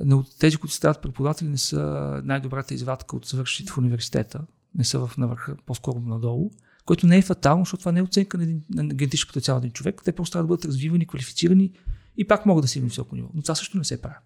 но 0.04 0.24
тези, 0.38 0.56
които 0.56 0.74
стават 0.74 1.02
преподаватели, 1.02 1.48
не 1.48 1.58
са 1.58 1.80
най-добрата 2.24 2.74
извадка 2.74 3.16
от 3.16 3.26
завършите 3.26 3.72
в 3.72 3.78
университета, 3.78 4.40
не 4.74 4.84
са 4.84 5.06
в 5.06 5.16
навърха, 5.18 5.56
по-скоро 5.66 6.00
надолу 6.00 6.50
което 6.84 7.06
не 7.06 7.18
е 7.18 7.22
фатално, 7.22 7.64
защото 7.64 7.80
това 7.80 7.92
не 7.92 8.00
е 8.00 8.02
оценка 8.02 8.38
на, 8.38 8.42
един, 8.42 8.62
на 8.70 8.94
генетичен 8.94 9.26
потенциал 9.26 9.56
на 9.56 9.58
един 9.58 9.70
човек. 9.70 10.02
Те 10.04 10.12
просто 10.12 10.32
трябва 10.32 10.44
да 10.44 10.48
бъдат 10.48 10.64
развивани, 10.64 11.06
квалифицирани 11.06 11.72
и 12.16 12.26
пак 12.26 12.46
могат 12.46 12.64
да 12.64 12.80
на 12.80 12.86
високо 12.86 13.16
ниво. 13.16 13.28
Но 13.34 13.42
това 13.42 13.54
също 13.54 13.78
не 13.78 13.84
се 13.84 14.02
прави. 14.02 14.16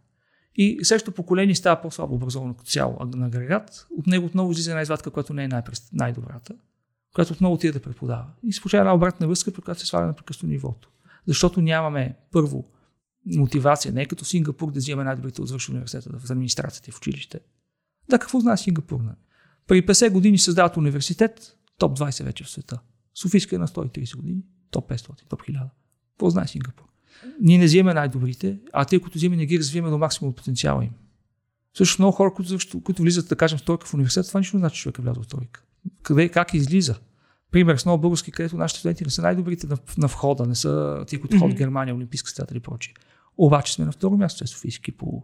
И 0.56 0.78
следващото 0.82 1.14
поколение 1.14 1.54
става 1.54 1.82
по-слабо 1.82 2.14
образовано 2.14 2.54
като 2.54 2.70
цяло 2.70 2.98
на 3.14 3.26
агрегат. 3.26 3.86
От 3.98 4.06
него 4.06 4.26
отново 4.26 4.52
излиза 4.52 4.70
една 4.70 4.82
извадка, 4.82 5.10
която 5.10 5.34
не 5.34 5.44
е 5.44 5.48
най- 5.48 5.62
най-добрата, 5.92 6.54
която 7.14 7.32
отново 7.32 7.54
отиде 7.54 7.72
да 7.72 7.80
преподава. 7.80 8.26
И 8.42 8.52
се 8.52 8.60
получава 8.60 8.80
една 8.80 8.94
обратна 8.94 9.28
връзка, 9.28 9.52
при 9.52 9.62
която 9.62 9.80
се 9.80 9.86
сваля 9.86 10.06
на 10.06 10.12
прекъсно 10.12 10.48
нивото. 10.48 10.90
Защото 11.26 11.60
нямаме 11.60 12.16
първо 12.32 12.64
мотивация, 13.26 13.92
не 13.92 14.02
е 14.02 14.06
като 14.06 14.24
Сингапур 14.24 14.72
да 14.72 14.78
взимаме 14.78 15.04
най-добрите 15.04 15.42
от 15.42 15.68
университета 15.68 16.18
в 16.18 16.30
администрацията 16.30 16.90
и 16.90 16.92
в 16.92 16.98
училище. 16.98 17.40
Да, 18.08 18.18
какво 18.18 18.40
знае 18.40 18.56
Сингапур? 18.56 19.00
При 19.66 19.86
50 19.86 20.10
години 20.10 20.38
създават 20.38 20.76
университет, 20.76 21.56
топ 21.78 21.98
20 21.98 22.24
вече 22.24 22.44
в 22.44 22.50
света. 22.50 22.78
Софийска 23.14 23.56
е 23.56 23.58
на 23.58 23.68
130 23.68 24.16
години, 24.16 24.42
топ 24.70 24.90
500, 24.90 25.28
топ 25.28 25.42
1000. 25.42 25.68
Какво 26.12 26.30
знае 26.30 26.46
Сингапур? 26.46 26.86
Ние 27.40 27.58
не 27.58 27.64
взимаме 27.64 27.94
най-добрите, 27.94 28.58
а 28.72 28.84
те, 28.84 29.00
които 29.00 29.18
взимаме, 29.18 29.36
не 29.36 29.46
ги 29.46 29.58
развиваме 29.58 29.90
до 29.90 29.98
максимум 29.98 30.30
от 30.30 30.36
потенциала 30.36 30.84
им. 30.84 30.90
Също 31.76 32.02
много 32.02 32.16
хора, 32.16 32.34
които, 32.34 32.82
които 32.82 33.02
влизат, 33.02 33.28
да 33.28 33.36
кажем, 33.36 33.58
в 33.58 33.62
тройка 33.62 33.86
в 33.86 33.94
университет, 33.94 34.28
това 34.28 34.40
нищо 34.40 34.56
не 34.56 34.60
значи, 34.60 34.76
че 34.76 34.82
човек 34.82 34.98
е 34.98 35.02
влязъл 35.02 35.22
в 35.22 35.26
тройка. 35.26 35.62
Къде, 36.02 36.28
как 36.28 36.54
излиза? 36.54 36.94
Пример 37.50 37.76
с 37.76 37.84
много 37.84 38.00
български, 38.00 38.32
където 38.32 38.56
нашите 38.56 38.78
студенти 38.78 39.04
не 39.04 39.10
са 39.10 39.22
най-добрите 39.22 39.66
на, 39.66 39.78
на 39.98 40.06
входа, 40.06 40.46
не 40.46 40.54
са 40.54 41.04
тия, 41.06 41.20
които 41.20 41.38
ходят 41.38 41.56
в 41.56 41.58
Германия, 41.58 41.94
Олимпийска 41.94 42.30
стата 42.30 42.56
и 42.56 42.60
прочие. 42.60 42.94
Обаче 43.38 43.72
сме 43.72 43.84
на 43.84 43.92
второ 43.92 44.16
място, 44.16 44.44
е 44.44 44.46
Софийски 44.46 44.92
по 44.92 45.22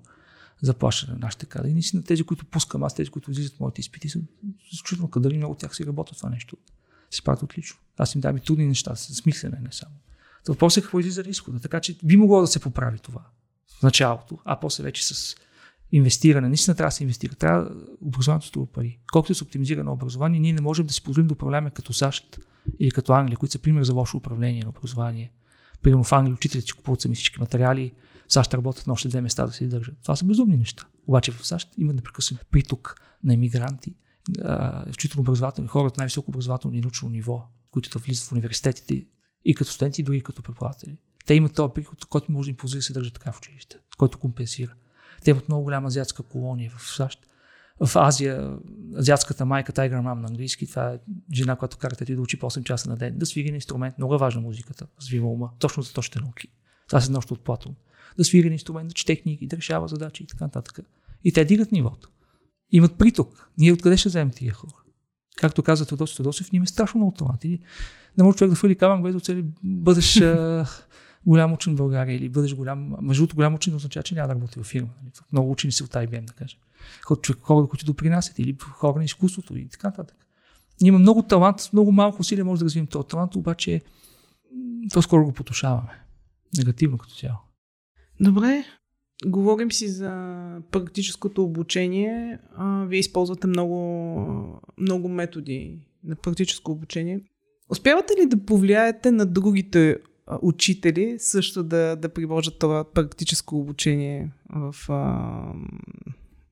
заплащане 0.63 1.13
на 1.13 1.19
нашите 1.19 1.47
кадри. 1.47 1.71
И 1.71 1.73
наистина 1.73 2.03
тези, 2.03 2.25
които 2.25 2.45
пускам 2.45 2.83
аз, 2.83 2.95
тези, 2.95 3.11
които 3.11 3.31
излизат 3.31 3.61
моите 3.61 3.81
изпити, 3.81 4.09
са 4.09 4.21
изключително 4.73 5.11
кадри, 5.11 5.37
много 5.37 5.53
от 5.53 5.59
тях 5.59 5.77
си 5.77 5.87
работят 5.87 6.17
това 6.17 6.31
нещо. 6.31 6.57
Си 7.11 7.25
правят 7.25 7.43
отлично. 7.43 7.79
Аз 7.99 8.15
им 8.15 8.21
давам 8.21 8.37
и 8.37 8.41
трудни 8.41 8.67
неща, 8.67 8.97
смислене 8.97 9.59
не 9.63 9.73
само. 9.73 9.95
Въпросът 10.49 10.79
е 10.79 10.83
какво 10.83 11.01
излиза 11.01 11.25
изхода. 11.27 11.61
Така 11.61 11.81
че 11.81 11.97
би 12.05 12.17
могло 12.17 12.41
да 12.41 12.47
се 12.47 12.61
поправи 12.61 12.99
това 12.99 13.23
в 13.79 13.83
началото, 13.83 14.39
а 14.45 14.61
после 14.61 14.85
вече 14.85 15.07
с 15.07 15.37
инвестиране. 15.93 16.49
Наистина 16.49 16.75
трябва 16.75 16.89
да 16.89 16.95
се 16.95 17.05
инвестира. 17.05 17.35
Трябва 17.35 17.71
образованието 18.01 18.47
струва 18.47 18.67
пари. 18.67 18.99
Колкото 19.13 19.35
се 19.35 19.45
оптимизира 19.45 19.85
на 19.85 19.93
образование, 19.93 20.41
ние 20.41 20.53
не 20.53 20.61
можем 20.61 20.87
да 20.87 20.93
си 20.93 21.03
позволим 21.03 21.27
да 21.27 21.35
управляваме 21.35 21.71
като 21.71 21.93
САЩ 21.93 22.39
или 22.79 22.91
като 22.91 23.13
Англия, 23.13 23.37
които 23.37 23.53
са 23.53 23.59
пример 23.59 23.85
за 23.85 23.95
лошо 23.95 24.17
управление 24.17 24.63
на 24.63 24.69
образование. 24.69 25.33
Примерно 25.83 26.05
в 26.05 26.13
Англия 26.13 26.35
учителите 26.35 26.67
си 26.67 26.73
купуват 26.73 27.01
сами 27.01 27.15
всички 27.15 27.41
материали, 27.41 27.93
САЩ 28.33 28.55
работят 28.55 28.87
на 28.87 28.93
още 28.93 29.09
две 29.09 29.21
места 29.21 29.47
да 29.47 29.53
се 29.53 29.65
издържат. 29.65 29.95
Това 30.03 30.17
са 30.17 30.25
безумни 30.25 30.57
неща. 30.57 30.87
Обаче 31.07 31.33
в 31.33 31.47
САЩ 31.47 31.69
има 31.79 31.93
непрекъснат 31.93 32.47
приток 32.51 33.03
на 33.25 33.35
емигранти, 33.35 33.95
включително 34.87 35.21
образователни 35.21 35.69
хора 35.69 35.87
от 35.87 35.97
най-високо 35.97 36.31
образователно 36.31 36.77
и 36.77 36.81
научно 36.81 37.09
ниво, 37.09 37.49
които 37.71 37.91
да 37.91 37.99
влизат 37.99 38.29
в 38.29 38.33
университетите 38.33 39.07
и 39.45 39.55
като 39.55 39.71
студенти, 39.71 40.03
дори 40.03 40.17
и 40.17 40.23
като 40.23 40.43
преподаватели. 40.43 40.99
Те 41.27 41.35
имат 41.35 41.55
този 41.55 41.73
приход, 41.75 42.05
който 42.05 42.33
може 42.33 42.47
да 42.47 42.51
им 42.51 42.57
позволи 42.57 42.79
да 42.79 42.83
се 42.83 42.93
държат 42.93 43.15
така 43.15 43.33
в 43.33 43.39
училище, 43.39 43.79
който 43.99 44.19
компенсира. 44.19 44.75
Те 45.25 45.31
имат 45.31 45.49
много 45.49 45.65
голяма 45.65 45.87
азиатска 45.87 46.23
колония 46.23 46.73
в 46.77 46.97
САЩ. 46.97 47.29
В 47.87 47.97
Азия, 47.97 48.59
азиатската 48.99 49.45
майка, 49.45 49.73
Tiger 49.73 50.01
Mom 50.01 50.21
на 50.21 50.29
английски, 50.29 50.67
това 50.67 50.93
е 50.93 50.99
жена, 51.35 51.57
която 51.57 51.79
карате 51.79 52.05
ти 52.05 52.15
да 52.15 52.23
учи 52.23 52.39
по 52.39 52.51
8 52.51 52.65
часа 52.65 52.91
на 52.91 52.97
ден, 52.97 53.19
да 53.19 53.27
свири 53.27 53.51
на 53.51 53.55
инструмент. 53.55 53.99
Много 53.99 54.15
е 54.15 54.19
важна 54.19 54.41
музиката, 54.41 54.87
развива 55.01 55.29
ума. 55.29 55.51
Точно 55.59 55.83
за 55.83 55.93
точните 55.93 56.21
науки. 56.21 56.49
Това 56.93 57.01
се 57.01 57.13
нощ 57.13 57.31
от 57.31 57.41
Платон. 57.41 57.75
Да 58.17 58.25
свири 58.25 58.49
на 58.49 58.53
инструмент, 58.53 58.89
да 58.89 58.95
чете 58.95 59.17
книги, 59.17 59.47
да 59.47 59.57
решава 59.57 59.89
задачи 59.89 60.23
и 60.23 60.27
така 60.27 60.45
нататък. 60.45 60.79
И 61.25 61.33
те 61.33 61.45
дигат 61.45 61.73
нивото. 61.73 62.09
Имат 62.71 62.99
приток. 62.99 63.51
Ние 63.59 63.73
откъде 63.73 63.97
ще 63.97 64.09
вземем 64.09 64.31
тия 64.31 64.55
хора? 64.55 64.75
Както 65.37 65.63
каза 65.63 65.87
Тодосив 65.87 66.17
Тодосив, 66.17 66.53
ние 66.53 66.63
е 66.63 66.67
страшно 66.67 66.99
много 66.99 67.13
таланти. 67.13 67.59
Не 68.19 68.25
може 68.25 68.37
човек 68.37 68.51
да 68.51 68.57
хвърли 68.57 68.77
камък, 68.77 69.03
без 69.03 69.15
да 69.15 69.21
цели 69.21 69.45
бъдеш 69.63 70.23
голям 71.27 71.53
учен 71.53 71.73
в 71.73 71.77
България 71.77 72.17
или 72.17 72.29
бъдеш 72.29 72.55
голям. 72.55 72.95
Между 73.03 73.23
другото, 73.23 73.37
голям 73.37 73.55
учен 73.55 73.75
означава, 73.75 74.05
че 74.05 74.15
няма 74.15 74.29
да 74.29 74.35
работи 74.35 74.61
в 74.61 74.65
фирма. 74.65 74.89
Нали? 75.03 75.13
Много 75.33 75.51
учени 75.51 75.73
са 75.73 75.85
от 75.85 75.91
IBM, 75.91 76.25
да 76.25 76.33
кажем. 76.33 76.59
Хора, 77.41 77.67
които 77.69 77.85
допринасят 77.85 78.39
или 78.39 78.57
хора 78.61 78.99
на 78.99 79.05
изкуството 79.05 79.59
и 79.59 79.69
така 79.69 79.89
нататък. 79.89 80.17
Има 80.81 80.99
много 80.99 81.23
талант, 81.23 81.71
много 81.73 81.93
малко 81.93 82.21
усилия 82.21 82.45
може 82.45 82.59
да 82.59 82.65
развием 82.65 82.87
този 82.87 83.09
талант, 83.09 83.37
обаче 83.37 83.81
по-скоро 84.93 85.25
го 85.25 85.33
потушаваме. 85.33 86.03
Негативно 86.59 86.99
като 86.99 87.15
цяло. 87.15 87.39
Добре, 88.21 88.65
говорим 89.27 89.73
си 89.73 89.89
за 89.89 90.11
практическото 90.71 91.45
обучение. 91.45 92.39
А, 92.57 92.85
вие 92.85 92.99
използвате 93.01 93.47
много, 93.47 94.61
много 94.79 95.09
методи 95.09 95.79
на 96.05 96.17
практическо 96.17 96.73
обучение. 96.73 97.21
Успявате 97.69 98.15
ли 98.23 98.27
да 98.27 98.45
повлияете 98.45 99.11
на 99.11 99.27
другите 99.27 99.99
учители 100.43 101.17
също 101.19 101.63
да, 101.63 101.97
да 101.97 102.09
приложат 102.09 102.59
това 102.59 102.85
практическо 102.85 103.59
обучение 103.59 104.31
в, 104.51 104.75
а, 104.89 105.53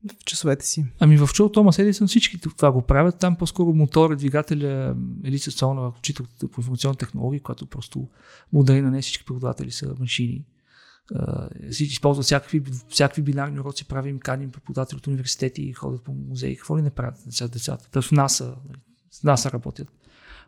в 0.08 0.24
часовете 0.24 0.66
си? 0.66 0.86
Ами 0.98 1.16
в 1.16 1.28
Чул 1.32 1.48
Томас 1.48 1.78
Едисън 1.78 2.08
всички 2.08 2.40
това 2.40 2.72
го 2.72 2.82
правят. 2.82 3.18
Там 3.18 3.36
по-скоро 3.36 3.74
мотор, 3.74 4.16
двигателя, 4.16 4.96
Елица 5.24 5.50
Солнова, 5.50 5.92
учителката 5.98 6.48
по 6.48 6.60
информационни 6.60 6.96
технологии, 6.96 7.40
която 7.40 7.66
просто 7.66 8.08
модели 8.52 8.80
на 8.80 8.90
не 8.90 9.02
всички 9.02 9.24
преподаватели 9.24 9.70
са 9.70 9.94
машини. 9.98 10.44
Всички 11.70 11.92
използват 11.92 12.24
всякакви, 12.24 12.62
всякакви 12.88 13.22
бинарни 13.22 13.60
уроци, 13.60 13.84
правим, 13.84 14.18
каним 14.18 14.50
преподаватели 14.50 14.96
от 14.96 15.06
университети, 15.06 15.72
ходят 15.72 16.02
по 16.02 16.12
музеи. 16.12 16.56
Какво 16.56 16.78
ли 16.78 16.82
не 16.82 16.90
правят 16.90 17.18
децата? 17.52 18.02
В 18.02 18.12
НАСА, 18.12 18.54
в 19.20 19.22
НАСА 19.24 19.50
работят. 19.50 19.88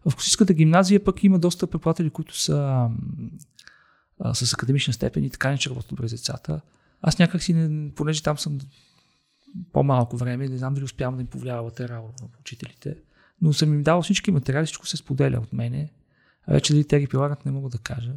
В 0.06 0.14
класическата 0.14 0.54
гимназия 0.54 1.04
пък 1.04 1.24
има 1.24 1.38
доста 1.38 1.66
преподаватели, 1.66 2.10
които 2.10 2.38
са 2.38 2.88
а, 4.20 4.34
с 4.34 4.52
академична 4.52 4.92
степен 4.92 5.24
и 5.24 5.30
така 5.30 5.50
не 5.50 5.58
че 5.58 5.70
работят 5.70 5.88
добре 5.88 6.08
с 6.08 6.10
децата. 6.10 6.60
Аз 7.02 7.18
някак 7.18 7.42
си, 7.42 7.54
не, 7.54 7.92
понеже 7.94 8.22
там 8.22 8.38
съм 8.38 8.58
по-малко 9.72 10.16
време, 10.16 10.48
не 10.48 10.58
знам 10.58 10.74
дали 10.74 10.84
успявам 10.84 11.16
да 11.16 11.20
им 11.20 11.26
повлиява 11.26 11.62
латерално 11.62 12.14
на 12.22 12.28
учителите, 12.40 12.96
но 13.42 13.52
съм 13.52 13.74
им 13.74 13.82
дал 13.82 14.02
всички 14.02 14.30
материали, 14.30 14.66
всичко 14.66 14.86
се 14.86 14.96
споделя 14.96 15.38
от 15.38 15.52
мене. 15.52 15.92
А 16.46 16.52
вече 16.52 16.72
дали 16.72 16.84
те 16.84 17.00
ги 17.00 17.06
прилагат, 17.06 17.46
не 17.46 17.52
мога 17.52 17.70
да 17.70 17.78
кажа. 17.78 18.12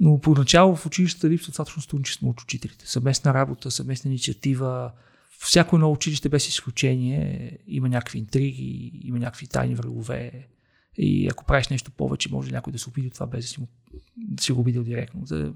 Но 0.00 0.20
поначало 0.20 0.76
в 0.76 0.86
училищата 0.86 1.30
липсва 1.30 1.50
достатъчно 1.50 1.82
сътрудничество 1.82 2.28
от 2.28 2.40
учителите. 2.40 2.88
Съвместна 2.88 3.34
работа, 3.34 3.70
съвместна 3.70 4.10
инициатива. 4.10 4.92
Всяко 5.38 5.76
едно 5.76 5.92
училище 5.92 6.28
без 6.28 6.48
изключение 6.48 7.58
има 7.66 7.88
някакви 7.88 8.18
интриги, 8.18 9.00
има 9.04 9.18
някакви 9.18 9.46
тайни 9.46 9.74
врагове. 9.74 10.48
И 10.96 11.28
ако 11.28 11.44
правиш 11.44 11.68
нещо 11.68 11.90
повече, 11.90 12.32
може 12.32 12.52
някой 12.52 12.72
да 12.72 12.78
се 12.78 12.88
обиди 12.88 13.10
това, 13.10 13.26
без 13.26 13.44
да 13.44 13.48
си, 13.48 13.60
му, 13.60 13.68
да 14.16 14.42
си 14.42 14.52
го 14.52 14.60
обидил 14.60 14.84
директно. 14.84 15.26
За... 15.26 15.54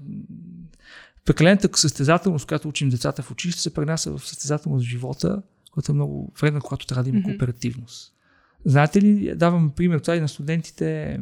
Прекалената 1.25 1.69
състезателност, 1.77 2.47
която 2.47 2.69
учим 2.69 2.89
децата 2.89 3.23
в 3.23 3.31
училище, 3.31 3.61
се 3.61 3.73
пренася 3.73 4.11
в 4.11 4.27
състезателност 4.27 4.85
в 4.85 4.89
живота, 4.89 5.41
която 5.71 5.91
е 5.91 5.95
много 5.95 6.33
вредна, 6.41 6.61
когато 6.61 6.87
трябва 6.87 7.03
да 7.03 7.09
има 7.09 7.23
кооперативност. 7.23 8.13
Знаете 8.65 9.01
ли, 9.01 9.35
давам 9.35 9.71
пример 9.75 9.99
това 9.99 10.15
и 10.15 10.21
на 10.21 10.27
студентите, 10.27 11.19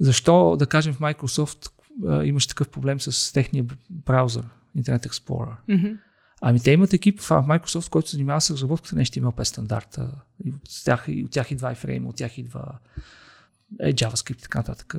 защо, 0.00 0.56
да 0.56 0.66
кажем, 0.66 0.94
в 0.94 0.98
Microsoft 0.98 1.70
имаш 2.24 2.46
такъв 2.46 2.68
проблем 2.68 3.00
с 3.00 3.32
техния 3.32 3.64
браузър, 3.90 4.44
Internet 4.78 5.06
Explorer. 5.06 5.56
Mm-hmm. 5.68 5.98
Ами 6.40 6.60
те 6.60 6.70
имат 6.70 6.92
екип 6.92 7.20
в 7.20 7.28
Microsoft, 7.28 7.90
който 7.90 8.08
се 8.08 8.16
занимава 8.16 8.40
с 8.40 8.50
разработката 8.50 8.96
на 8.96 9.02
HTML5 9.02 9.44
стандарта. 9.44 10.10
И 10.44 10.50
от, 10.50 10.84
тях, 10.84 11.04
и 11.08 11.24
от 11.24 11.30
тях 11.30 11.50
идва 11.50 11.74
iframe, 11.74 12.06
от 12.06 12.16
тях 12.16 12.38
идва 12.38 12.78
е, 13.80 13.92
JavaScript 13.92 14.38
и 14.38 14.42
така 14.42 14.58
нататък. 14.58 14.94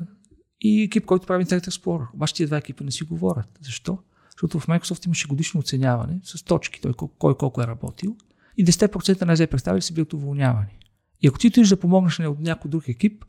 И 0.61 0.83
екип, 0.83 1.05
който 1.05 1.27
прави 1.27 1.45
Internet 1.45 1.69
Explorer. 1.69 2.07
Обаче 2.13 2.33
тия 2.33 2.47
два 2.47 2.57
екипа 2.57 2.83
не 2.83 2.91
си 2.91 3.03
говорят. 3.03 3.59
Защо? 3.61 3.97
Защото 4.31 4.59
в 4.59 4.67
Microsoft 4.67 5.05
имаше 5.05 5.27
годишно 5.27 5.59
оценяване 5.59 6.19
с 6.23 6.43
точки, 6.43 6.81
той 6.81 6.93
кой 6.93 7.37
колко 7.37 7.61
е 7.61 7.67
работил. 7.67 8.15
И 8.57 8.65
10% 8.65 9.25
на 9.25 9.35
зе 9.35 9.47
представили 9.47 9.81
са 9.81 9.93
били 9.93 10.05
уволнявани. 10.13 10.79
И 11.21 11.27
ако 11.27 11.37
ти 11.37 11.47
отидеш 11.47 11.69
да 11.69 11.79
помогнеш 11.79 12.19
на 12.19 12.35
някой 12.39 12.71
друг 12.71 12.87
екип, 12.87 13.25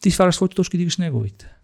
ти 0.00 0.10
сваляш 0.10 0.34
своите 0.34 0.54
точки 0.54 0.76
и 0.76 0.78
дигаш 0.78 0.98
неговите. 0.98 1.54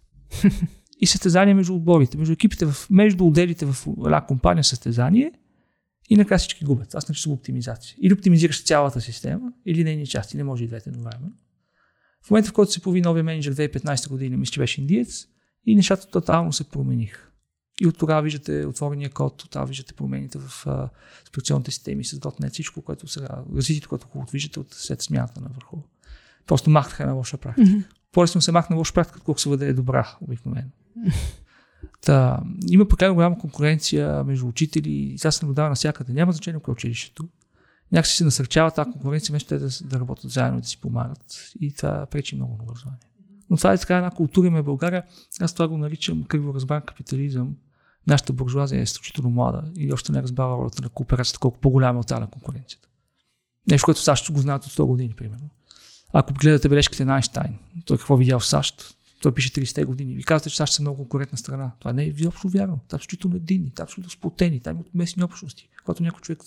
и 0.99 1.07
състезание 1.07 1.53
между 1.53 1.75
отборите, 1.75 2.17
между 2.17 2.33
екипите, 2.33 2.65
в, 2.65 2.87
между 2.89 3.25
отделите 3.25 3.65
в 3.65 3.87
една 4.05 4.25
компания 4.25 4.63
състезание 4.63 5.31
и 6.09 6.15
накрая 6.15 6.39
всички 6.39 6.65
губят. 6.65 6.95
Аз 6.95 7.09
наричам 7.09 7.31
оптимизация. 7.31 7.95
Или 8.01 8.13
оптимизираш 8.13 8.63
цялата 8.63 9.01
система, 9.01 9.53
или 9.65 9.83
нейни 9.83 10.07
части. 10.07 10.37
Не 10.37 10.43
може 10.43 10.63
и 10.63 10.67
двете 10.67 10.89
едновременно. 10.89 11.31
В 12.23 12.31
момента, 12.31 12.49
в 12.49 12.53
който 12.53 12.71
се 12.71 12.81
появи 12.81 13.01
новия 13.01 13.23
менеджер 13.23 13.55
2015 13.55 14.09
година, 14.09 14.37
мисля, 14.37 14.51
че 14.51 14.59
беше 14.59 14.81
индиец, 14.81 15.27
и 15.65 15.75
нещата 15.75 16.09
тотално 16.09 16.53
се 16.53 16.69
промениха. 16.69 17.27
И 17.81 17.87
от 17.87 17.97
тогава 17.97 18.21
виждате 18.21 18.65
отворения 18.65 19.09
код, 19.09 19.41
от 19.41 19.49
тогава 19.49 19.67
виждате 19.67 19.93
промените 19.93 20.37
в 20.37 20.67
специалните 21.27 21.71
системи 21.71 22.03
с 22.03 22.19
.NET, 22.19 22.49
всичко, 22.49 22.81
което 22.81 23.07
сега, 23.07 23.43
развитието, 23.55 23.89
което 23.89 24.07
виждате 24.31 24.59
от 24.59 24.73
след 24.73 25.01
смяната 25.01 25.41
на 25.41 25.49
върху. 25.55 25.77
Просто 26.47 26.69
махнаха 26.69 27.05
на 27.05 27.13
лоша 27.13 27.37
практика. 27.37 27.67
Mm-hmm. 27.67 27.83
По-лесно 28.11 28.41
се 28.41 28.51
махна 28.51 28.75
лоша 28.75 28.93
практика, 28.93 29.19
колко 29.19 29.41
се 29.41 29.49
бъде 29.49 29.73
добра 29.73 30.15
обикновено. 30.21 30.69
Та, 32.01 32.43
има 32.69 32.87
прекалено 32.87 33.15
голяма 33.15 33.37
конкуренция 33.37 34.23
между 34.23 34.47
учители 34.47 34.89
и 34.89 35.17
сега 35.17 35.31
се 35.31 35.45
наблюдава 35.45 35.69
навсякъде. 35.69 36.13
Няма 36.13 36.31
значение 36.31 36.61
кое 36.61 36.71
е 36.71 36.73
училището. 36.73 37.27
Някакси 37.91 38.15
се 38.15 38.23
насърчава 38.23 38.71
тази 38.71 38.91
конкуренция, 38.91 39.33
вместо 39.33 39.49
те 39.49 39.57
да, 39.57 39.69
да 39.83 39.99
работят 39.99 40.31
заедно 40.31 40.57
и 40.57 40.61
да 40.61 40.67
си 40.67 40.77
помагат. 40.81 41.51
И 41.59 41.73
това 41.73 42.05
пречи 42.05 42.35
много 42.35 42.57
на 42.57 42.63
образование. 42.63 42.99
Но 43.49 43.57
това 43.57 43.73
е 43.73 43.77
така 43.77 43.97
една 43.97 44.11
култура 44.11 44.47
има 44.47 44.61
в 44.61 44.65
България. 44.65 45.03
Аз 45.41 45.53
това 45.53 45.67
го 45.67 45.77
наричам 45.77 46.23
криво 46.23 46.53
разбран 46.53 46.81
капитализъм. 46.81 47.55
Нашата 48.07 48.33
буржуазия 48.33 48.79
е 48.79 48.83
изключително 48.83 49.29
млада 49.29 49.63
и 49.77 49.93
още 49.93 50.11
не 50.11 50.23
разбава 50.23 50.57
ролята 50.57 50.81
на 50.81 50.89
кооперацията, 50.89 51.39
колко 51.39 51.59
по-голяма 51.59 51.97
е 51.97 51.99
от 51.99 52.07
тази 52.07 52.21
на 52.21 52.27
конкуренцията. 52.27 52.87
Нещо, 53.71 53.85
което 53.85 53.99
САЩ 53.99 54.31
го 54.31 54.39
знаят 54.39 54.65
от 54.65 54.71
100 54.71 54.85
години, 54.85 55.13
примерно. 55.17 55.49
Ако 56.13 56.33
гледате 56.33 56.69
бележките 56.69 57.05
на 57.05 57.13
Айнштайн, 57.13 57.57
той 57.85 57.97
какво 57.97 58.17
видял 58.17 58.39
в 58.39 58.45
САЩ, 58.45 58.97
той 59.21 59.33
пише 59.33 59.51
30 59.51 59.85
години. 59.85 60.15
Ви 60.15 60.23
казвате, 60.23 60.49
че 60.49 60.55
САЩ 60.55 60.73
са 60.73 60.81
много 60.81 60.97
конкурентна 60.97 61.37
страна. 61.37 61.71
Това 61.79 61.93
не 61.93 62.03
е 62.03 62.07
изобщо 62.07 62.49
вярно. 62.49 62.79
Те 62.87 62.89
са 62.89 62.95
абсолютно 62.95 63.35
единни, 63.35 63.71
те 63.75 63.81
абсолютно 63.81 64.09
сплотени, 64.09 64.59
там 64.59 64.75
имат 64.75 64.95
местни 64.95 65.23
общности. 65.23 65.69
Когато 65.85 66.03
някой 66.03 66.21
човек 66.21 66.39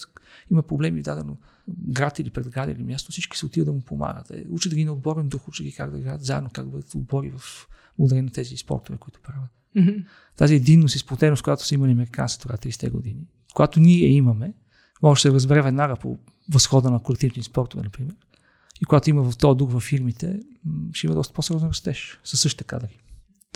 има 0.50 0.62
проблеми 0.62 1.00
в 1.00 1.04
дадено 1.04 1.36
град 1.68 2.18
или 2.18 2.30
предград 2.30 2.70
или 2.70 2.82
място, 2.82 3.12
всички 3.12 3.38
се 3.38 3.46
отиват 3.46 3.66
да 3.66 3.72
му 3.72 3.80
помагат. 3.80 4.30
Е, 4.30 4.44
учат 4.50 4.70
да 4.70 4.76
ги 4.76 4.84
на 4.84 4.92
отборен 4.92 5.28
дух, 5.28 5.48
учат 5.48 5.64
ги 5.64 5.72
как 5.72 5.90
да 5.90 5.98
играят 5.98 6.24
заедно, 6.24 6.50
как 6.52 6.64
да 6.64 6.70
бъдат 6.70 6.94
отбори 6.94 7.32
в 7.38 7.68
благодарение 7.98 8.22
на 8.22 8.30
тези 8.30 8.56
спортове, 8.56 8.98
които 8.98 9.20
правят. 9.20 9.50
Mm-hmm. 9.76 10.04
Тази 10.36 10.54
единност 10.54 10.94
и 10.94 10.98
сплотеност, 10.98 11.42
която 11.42 11.66
са 11.66 11.74
имали 11.74 11.92
американците 11.92 12.42
това 12.42 12.56
30 12.56 12.90
години, 12.90 13.26
когато 13.54 13.80
ние 13.80 14.06
имаме, 14.06 14.54
може 15.02 15.18
да 15.18 15.20
се 15.22 15.34
разбере 15.34 15.62
веднага 15.62 15.96
по 15.96 16.18
възхода 16.52 16.90
на 16.90 17.02
колективни 17.02 17.42
спортове, 17.42 17.82
например. 17.82 18.14
И 18.82 18.84
когато 18.84 19.10
има 19.10 19.30
в 19.30 19.38
този 19.38 19.56
дух 19.56 19.72
във 19.72 19.82
фирмите, 19.82 20.40
ще 20.92 21.06
има 21.06 21.14
доста 21.14 21.34
по-сериозен 21.34 21.68
растеж 21.68 22.20
със 22.24 22.40
същите 22.40 22.64
кадри. 22.64 22.98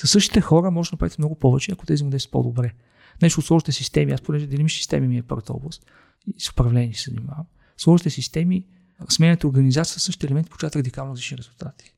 Със 0.01 0.11
същите 0.11 0.41
хора 0.41 0.71
може 0.71 0.91
да 0.91 0.95
направите 0.95 1.17
много 1.19 1.39
повече, 1.39 1.73
ако 1.73 1.87
те 1.87 1.95
взаимодействат 1.95 2.33
по-добре. 2.33 2.75
Нещо 3.23 3.41
от 3.41 3.47
сложните 3.47 3.73
системи, 3.73 4.13
аз 4.13 4.21
понеже 4.21 4.47
делим 4.47 4.69
системи 4.69 5.09
ми 5.09 5.19
е 5.19 5.23
първата 5.23 5.53
област 5.53 5.87
и 6.27 6.41
с 6.41 6.51
управление 6.51 6.95
се 6.95 7.11
занимавам. 7.11 7.47
Сложните 7.77 8.11
системи, 8.11 8.67
сменяте 9.09 9.47
организация 9.47 10.01
същите 10.01 10.27
елементи, 10.27 10.51
получават 10.51 10.77
радикално 10.77 11.13
различни 11.13 11.39
резултати. 11.39 11.95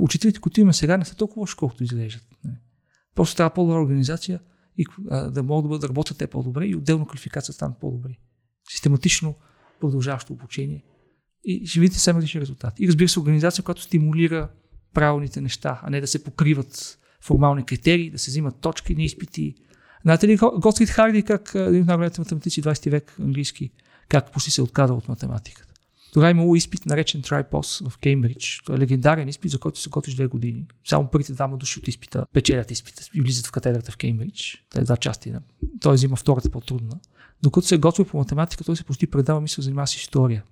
Учителите, 0.00 0.40
които 0.40 0.60
имаме 0.60 0.72
сега, 0.72 0.96
не 0.96 1.04
са 1.04 1.14
толкова 1.14 1.40
лоши, 1.40 1.56
колкото 1.56 1.84
изглеждат. 1.84 2.24
Просто 3.14 3.36
трябва 3.36 3.54
по-добра 3.54 3.80
организация 3.80 4.40
и 4.76 4.86
да 5.30 5.42
могат 5.42 5.64
да, 5.64 5.68
бъдат, 5.68 5.80
да 5.80 5.88
работят 5.88 6.18
те 6.18 6.26
по-добре 6.26 6.66
и 6.66 6.76
отделно 6.76 7.06
квалификация 7.06 7.54
станат 7.54 7.78
по-добри. 7.78 8.20
Систематично 8.70 9.34
продължаващо 9.80 10.32
обучение 10.32 10.84
и 11.44 11.66
ще 11.66 11.80
видите 11.80 11.96
съвсем 11.96 12.16
различни 12.16 12.40
резултати. 12.40 12.84
И 12.84 12.88
разбира 12.88 13.08
се, 13.08 13.20
организация, 13.20 13.64
която 13.64 13.82
стимулира 13.82 14.48
правилните 14.94 15.40
неща, 15.40 15.80
а 15.82 15.90
не 15.90 16.00
да 16.00 16.06
се 16.06 16.24
покриват 16.24 16.98
формални 17.20 17.64
критерии, 17.64 18.10
да 18.10 18.18
се 18.18 18.30
взимат 18.30 18.60
точки 18.60 18.94
на 18.94 19.02
изпити. 19.02 19.54
Знаете 20.02 20.28
ли 20.28 20.36
Готфрид 20.36 20.88
Харди, 20.88 21.22
как 21.22 21.52
един 21.54 21.80
от 21.80 21.86
най-големите 21.86 22.20
математици 22.20 22.62
20 22.62 22.90
век 22.90 23.16
английски, 23.20 23.70
как 24.08 24.32
почти 24.32 24.50
се 24.50 24.62
отказа 24.62 24.94
от 24.94 25.08
математиката? 25.08 25.68
Тогава 26.12 26.28
е 26.28 26.30
имало 26.30 26.56
изпит, 26.56 26.86
наречен 26.86 27.22
TriPOS 27.22 27.88
в 27.88 27.98
Кеймбридж. 27.98 28.60
Това 28.64 28.76
е 28.76 28.78
легендарен 28.78 29.28
изпит, 29.28 29.50
за 29.50 29.58
който 29.58 29.80
се 29.80 29.90
готвиш 29.90 30.14
две 30.14 30.26
години. 30.26 30.66
Само 30.88 31.10
първите 31.10 31.32
двама 31.32 31.56
души 31.56 31.78
от 31.78 31.88
изпита 31.88 32.26
печелят 32.32 32.70
изпита 32.70 33.02
и 33.14 33.20
влизат 33.20 33.46
в 33.46 33.52
катедрата 33.52 33.92
в 33.92 33.96
Кеймбридж. 33.96 34.64
Това 34.70 34.82
е 34.82 34.84
два 34.84 34.96
части. 34.96 35.34
Той 35.80 35.94
взима 35.94 36.16
втората 36.16 36.50
по-трудна. 36.50 37.00
Докато 37.42 37.66
се 37.66 37.78
готви 37.78 38.04
по 38.04 38.18
математика, 38.18 38.64
той 38.64 38.76
се 38.76 38.84
почти 38.84 39.06
предава 39.06 39.40
мисъл, 39.40 39.62
занимава 39.62 39.86
с 39.86 39.94
история. 39.94 40.44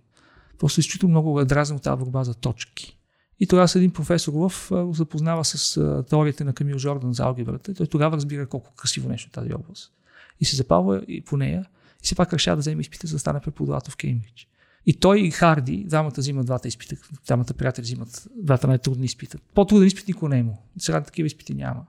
Просто 0.59 0.81
изключително 0.81 1.11
много 1.11 1.45
дразен 1.45 1.77
от 1.77 1.83
тази 1.83 1.99
борба 1.99 2.25
за 2.25 2.35
точки. 2.35 2.99
И 3.41 3.47
тогава 3.47 3.69
един 3.77 3.91
професор 3.91 4.33
в 4.33 4.53
запознава 4.95 5.45
с 5.45 5.81
теорията 6.09 6.45
на 6.45 6.53
Камил 6.53 6.79
Жордан 6.79 7.13
за 7.13 7.25
алгебрата. 7.25 7.75
Той 7.75 7.87
тогава 7.87 8.17
разбира 8.17 8.47
колко 8.47 8.73
красиво 8.75 9.09
нещо 9.09 9.31
тази 9.31 9.55
област. 9.55 9.93
И 10.41 10.45
се 10.45 10.57
запалва 10.57 11.03
и 11.09 11.21
по 11.21 11.37
нея. 11.37 11.67
И 12.03 12.05
все 12.05 12.15
пак 12.15 12.33
решава 12.33 12.57
да 12.57 12.61
вземе 12.61 12.81
изпита, 12.81 13.07
за 13.07 13.15
да 13.15 13.19
стане 13.19 13.41
преподавател 13.41 13.91
в 13.91 13.97
Кеймбридж. 13.97 14.49
И 14.87 14.95
той 14.95 15.21
и 15.21 15.31
Харди, 15.31 15.85
двамата 15.85 16.13
взимат 16.17 16.47
двата 16.47 16.69
изпита, 16.69 16.97
двамата 17.27 17.47
приятели 17.59 17.83
взимат 17.83 18.29
двата 18.37 18.67
най-трудни 18.67 19.05
изпита. 19.05 19.39
По-труден 19.55 19.87
изпит 19.87 20.09
никой 20.09 20.29
не 20.29 20.37
е 20.37 20.41
имал. 20.41 20.59
Сега 20.79 21.01
такива 21.01 21.27
изпити 21.27 21.55
няма. 21.55 21.87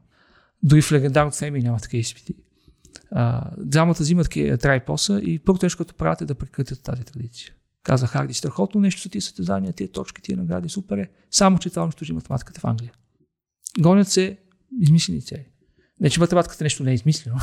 Дори 0.63 0.81
в 0.81 0.91
легендарното 0.91 1.37
Феми 1.37 1.61
няма 1.61 1.79
такива 1.79 2.01
изпити. 2.01 2.35
А, 3.11 3.51
двамата 3.57 3.95
взимат 3.99 4.29
трайпоса 4.61 5.19
и 5.23 5.39
първото 5.39 5.65
нещо, 5.65 5.77
което 5.77 5.95
правят 5.95 6.21
е 6.21 6.25
да 6.25 6.35
прекратят 6.35 6.83
тази 6.83 7.03
традиция. 7.03 7.53
Каза 7.87 8.07
Харди, 8.07 8.33
страхотно 8.33 8.81
нещо 8.81 9.01
са 9.01 9.09
тия 9.09 9.21
състезания, 9.21 9.73
тия 9.73 9.91
точки, 9.91 10.21
тия 10.21 10.37
награди, 10.37 10.69
супер 10.69 10.97
е. 10.97 11.09
Само, 11.31 11.59
че 11.59 11.69
това 11.69 11.83
унищожи 11.83 12.13
математиката 12.13 12.59
в 12.59 12.65
Англия. 12.65 12.91
Гонят 13.79 14.07
се 14.07 14.37
измислени 14.81 15.21
цели. 15.21 15.45
Не, 15.99 16.09
че 16.09 16.19
математиката 16.19 16.63
нещо 16.63 16.83
не 16.83 16.91
е 16.91 16.93
измислено, 16.93 17.37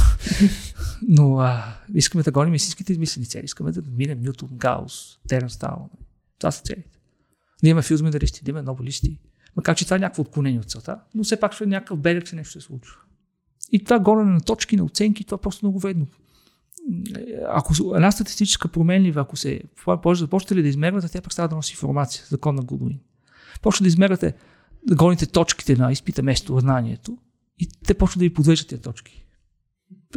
но 1.09 1.39
а, 1.39 1.77
искаме 1.95 2.25
да 2.25 2.31
гоним 2.31 2.55
истинските 2.55 2.93
измислени 2.93 3.27
цели. 3.27 3.45
Искаме 3.45 3.73
да 3.73 3.83
минем 3.91 4.21
Ньютон, 4.21 4.49
Гаус, 4.53 5.19
Теренс 5.29 5.59
Таун. 5.59 5.89
Това 6.39 6.51
са 6.51 6.63
целите. 6.63 6.99
Да 7.63 7.69
имаме 7.69 7.83
филзмедалисти, 7.83 8.45
да 8.45 8.51
имаме 8.51 8.63
нобелисти. 8.63 9.21
Макар, 9.57 9.77
че 9.77 9.85
това 9.85 9.97
е 9.97 10.01
някакво 10.01 10.23
отклонение 10.23 10.61
от 10.61 10.71
целта, 10.71 11.01
но 11.15 11.25
все 11.25 11.41
пак 11.41 11.53
ще 11.53 11.65
е 11.65 11.67
някакъв 11.67 11.99
белег, 11.99 12.27
че 12.27 12.37
нещо 12.37 12.53
се 12.53 12.61
случва. 12.61 12.97
И 13.73 13.85
това 13.85 13.99
гонене 13.99 14.31
на 14.31 14.41
точки, 14.41 14.77
на 14.77 14.85
оценки, 14.85 15.25
това 15.25 15.35
е 15.35 15.41
просто 15.41 15.67
много 15.67 15.79
вредно. 15.79 16.07
Ако 17.49 17.95
една 17.95 18.13
статистическа 18.13 18.69
променлива, 18.69 19.21
ако 19.21 19.37
се 19.37 19.61
започнете 20.13 20.55
ли 20.57 20.63
да 20.63 20.69
измервате, 20.69 21.09
тя 21.09 21.31
става 21.31 21.49
да 21.49 21.57
носи 21.57 21.73
информация, 21.73 22.25
закон 22.29 22.55
на 22.55 22.63
Годуин. 22.63 23.01
Почва 23.63 23.83
да 23.83 23.89
измервате, 23.89 24.35
да 24.87 24.95
гоните 24.95 25.27
точките 25.27 25.77
на 25.77 25.93
изпита 25.93 26.23
место 26.23 26.59
знанието, 26.61 27.19
и 27.59 27.69
те 27.87 27.95
почват 27.95 28.19
да 28.19 28.25
ви 28.25 28.35
подвеждат 28.35 28.69
тези 28.69 28.83
точки. 28.83 29.27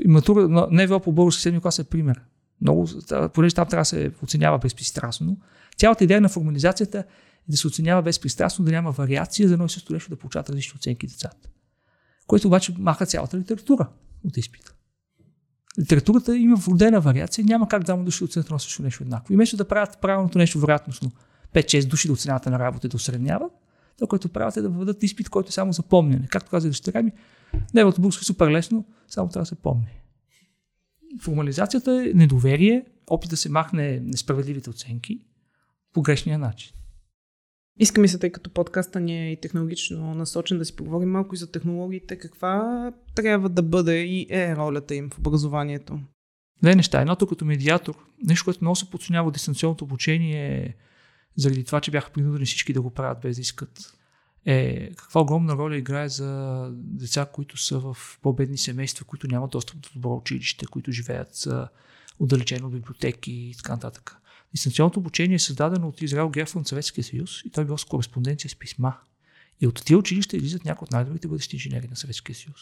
Матура, 0.06 0.68
не 0.72 0.84
е 0.84 0.88
по 0.88 1.12
български 1.12 1.42
седми 1.42 1.62
клас 1.62 1.80
е 1.80 1.84
пример. 1.84 2.22
Много, 2.62 2.90
понеже 3.34 3.56
там 3.56 3.68
трябва 3.68 3.82
да 3.82 3.86
се 3.86 4.12
оценява 4.24 4.58
безпристрастно. 4.58 5.38
Цялата 5.78 6.04
идея 6.04 6.22
на 6.22 6.30
формализацията 6.30 7.00
е 7.00 7.52
да 7.52 7.58
се 7.58 7.68
оценява 7.68 8.02
безпристрастно, 8.02 8.66
да 8.66 8.72
няма 8.72 8.92
вариация 8.92 9.48
за 9.48 9.54
едно 9.54 9.66
и 9.66 10.10
да 10.10 10.16
получават 10.16 10.50
различни 10.50 10.78
оценки 10.78 11.08
децата. 11.08 11.50
Което 12.28 12.48
обаче 12.48 12.76
маха 12.80 13.06
цялата 13.06 13.38
литература 13.38 13.90
от 14.24 14.38
изпита. 14.38 14.74
Литературата 15.80 16.38
има 16.38 16.56
вродена 16.56 17.02
вариация, 17.02 17.46
няма 17.46 17.68
как 17.68 17.84
двама 17.84 18.04
души 18.04 18.20
да 18.20 18.26
оценят 18.26 18.48
едно 18.48 18.60
също 18.60 18.84
нещо 18.84 19.04
еднакво. 19.04 19.34
И 19.34 19.36
вместо 19.36 19.58
да 19.58 19.68
правят 19.68 19.98
правилното 20.02 20.38
нещо 20.38 20.60
вероятностно, 20.60 21.12
5-6 21.54 21.88
души 21.88 22.08
да 22.08 22.14
оценяват 22.14 22.46
на 22.46 22.60
работа 22.60 22.88
и 22.88 22.90
да 22.90 22.96
осредняват, 22.98 23.52
това, 23.98 24.08
което 24.08 24.30
правят 24.30 24.58
е 24.58 24.62
да 24.62 24.70
въведат 24.70 25.04
изпит, 25.04 25.30
който 25.30 25.50
е 25.50 25.52
само 25.52 25.74
за 25.74 25.84
помнене. 25.84 26.28
Както 26.30 26.52
каза 26.52 26.68
дъщеря 26.68 27.02
ми, 27.02 27.12
неговото 27.74 28.02
българско 28.02 28.22
е 28.22 28.26
супер 28.26 28.52
лесно, 28.52 28.86
само 29.08 29.30
трябва 29.30 29.42
да 29.42 29.46
се 29.46 29.56
помни. 29.56 30.02
Формализацията 31.22 31.92
е 31.92 32.14
недоверие, 32.14 32.86
опит 33.10 33.30
да 33.30 33.38
се 33.38 33.50
махне 33.50 34.00
несправедливите 34.00 34.70
оценки 34.70 35.20
по 35.94 36.02
грешния 36.02 36.40
начин. 36.40 36.74
Искам 37.80 38.04
и 38.04 38.08
се, 38.08 38.20
тъй 38.20 38.32
като 38.32 38.50
подкаста 38.50 39.00
ни 39.00 39.28
е 39.28 39.32
и 39.32 39.42
технологично 39.42 40.14
насочен, 40.14 40.58
да 40.58 40.66
си 40.66 40.76
поговорим 40.76 41.10
малко 41.10 41.36
и 41.36 41.38
за 41.38 41.52
технологиите. 41.52 42.18
Каква 42.18 42.92
трябва 43.16 43.50
да 43.50 43.64
бъде 43.64 44.04
и 44.04 44.28
е 44.30 44.56
ролята 44.56 44.96
им 44.96 45.10
в 45.10 45.20
образованието? 45.20 46.00
Две 46.64 46.76
неща. 46.76 47.02
Едното 47.02 47.28
като 47.28 47.46
медиатор, 47.46 47.96
нещо, 48.24 48.46
което 48.46 48.64
много 48.64 48.76
се 48.76 48.90
подценява 48.90 49.32
дистанционното 49.32 49.84
обучение 49.84 50.76
заради 51.36 51.64
това, 51.64 51.82
че 51.82 51.92
бяха 51.92 52.12
принудени 52.12 52.46
всички 52.46 52.74
да 52.74 52.82
го 52.82 52.90
правят 52.90 53.22
без 53.22 53.36
да 53.36 53.42
искат, 53.42 53.94
е 54.46 54.90
каква 54.96 55.22
огромна 55.22 55.56
роля 55.56 55.78
играе 55.78 56.10
за 56.10 56.70
деца, 56.74 57.26
които 57.34 57.58
са 57.58 57.80
в 57.80 57.98
по-бедни 58.22 58.58
семейства, 58.58 59.06
които 59.06 59.28
нямат 59.28 59.52
достъп 59.52 59.80
до 59.80 59.90
добро 59.94 60.16
училище, 60.16 60.66
които 60.66 60.92
живеят 60.92 61.48
отдалечено 62.20 62.68
от 62.68 62.74
библиотеки 62.74 63.32
и 63.32 63.54
така 63.58 63.74
нататък. 63.74 64.16
Дистанционното 64.54 65.00
обучение 65.00 65.36
е 65.36 65.40
създадено 65.40 65.88
от 65.88 66.02
Израел 66.02 66.30
Герфон 66.30 66.66
Съветския 66.66 67.04
съюз 67.04 67.42
и 67.46 67.50
той 67.50 67.64
е 67.64 67.68
бил 67.68 67.78
с 67.78 67.86
кореспонденция 67.86 68.50
с 68.50 68.56
писма. 68.56 68.98
И 69.62 69.68
от 69.68 69.86
тези 69.86 69.96
училища 69.96 70.38
излизат 70.38 70.66
някои 70.66 70.86
от 70.86 70.92
най-добрите 70.92 71.28
бъдещи 71.28 71.56
инженери 71.56 71.88
на 71.88 71.96
Съветския 71.96 72.36
съюз. 72.36 72.58